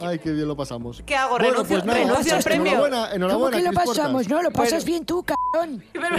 Ay, 0.00 0.18
qué 0.18 0.32
bien 0.32 0.46
lo 0.48 0.56
pasamos. 0.56 1.02
¿Qué 1.06 1.16
hago? 1.16 1.38
Bueno, 1.38 1.54
¿Renuncio- 1.62 1.68
pues 1.76 1.84
nada, 1.84 1.98
renuncio 1.98 2.36
al 2.36 2.42
premio? 2.42 2.72
Enhorabuena, 2.86 3.28
¿Cómo 3.34 3.50
que 3.50 3.62
lo 3.62 3.72
pasamos? 3.72 4.28
No, 4.28 4.42
lo 4.42 4.50
pasas 4.50 4.72
Bueno. 4.72 4.86
bien 4.86 5.04
tú, 5.06 5.24
cabrón. 5.24 5.82
Pero, 5.92 6.16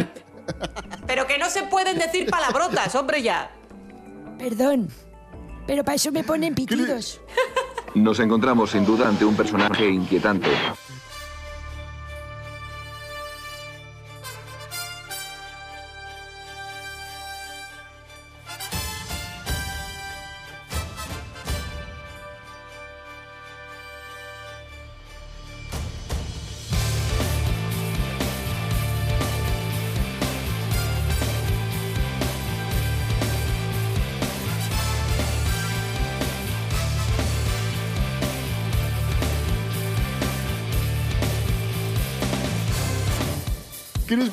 pero 1.05 1.27
que 1.27 1.37
no 1.37 1.49
se 1.49 1.63
pueden 1.63 1.97
decir 1.97 2.29
palabrotas, 2.29 2.93
hombre, 2.95 3.21
ya. 3.21 3.51
Perdón. 4.39 4.89
Pero 5.65 5.83
para 5.83 5.95
eso 5.95 6.11
me 6.11 6.23
ponen 6.23 6.55
pitidos. 6.55 7.19
Nos 7.93 8.19
encontramos 8.19 8.71
sin 8.71 8.85
duda 8.85 9.07
ante 9.09 9.25
un 9.25 9.35
personaje 9.35 9.89
inquietante. 9.89 10.49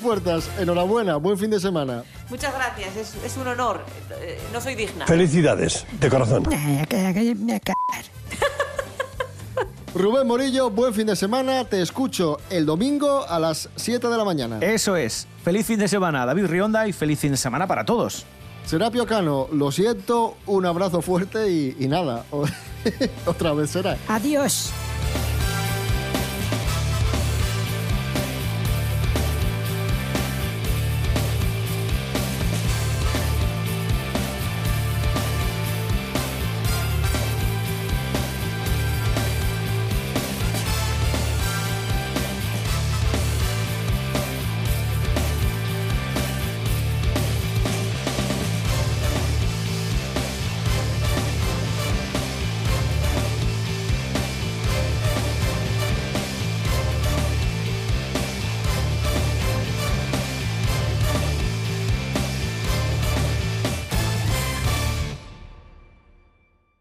Puertas, 0.04 0.50
enhorabuena, 0.58 1.16
buen 1.16 1.38
fin 1.38 1.48
de 1.48 1.58
semana. 1.58 2.04
Muchas 2.28 2.52
gracias, 2.52 2.94
es, 2.94 3.14
es 3.24 3.38
un 3.38 3.48
honor. 3.48 3.80
Eh, 4.20 4.38
no 4.52 4.60
soy 4.60 4.74
digna. 4.74 5.06
Felicidades, 5.06 5.86
de 5.98 6.10
corazón. 6.10 6.44
Rubén 9.94 10.26
Morillo, 10.26 10.68
buen 10.68 10.92
fin 10.92 11.06
de 11.06 11.16
semana. 11.16 11.64
Te 11.64 11.80
escucho 11.80 12.36
el 12.50 12.66
domingo 12.66 13.24
a 13.26 13.38
las 13.38 13.70
7 13.76 14.06
de 14.06 14.16
la 14.18 14.24
mañana. 14.26 14.58
Eso 14.60 14.94
es. 14.94 15.26
Feliz 15.42 15.64
fin 15.64 15.78
de 15.78 15.88
semana, 15.88 16.26
David 16.26 16.48
Rionda, 16.48 16.86
y 16.86 16.92
feliz 16.92 17.18
fin 17.18 17.30
de 17.30 17.38
semana 17.38 17.66
para 17.66 17.86
todos. 17.86 18.26
Serapio 18.66 19.06
Cano, 19.06 19.48
lo 19.52 19.72
siento, 19.72 20.36
un 20.44 20.66
abrazo 20.66 21.00
fuerte 21.00 21.50
y, 21.50 21.76
y 21.80 21.88
nada. 21.88 22.26
Otra 23.24 23.54
vez 23.54 23.70
será. 23.70 23.96
Adiós. 24.08 24.70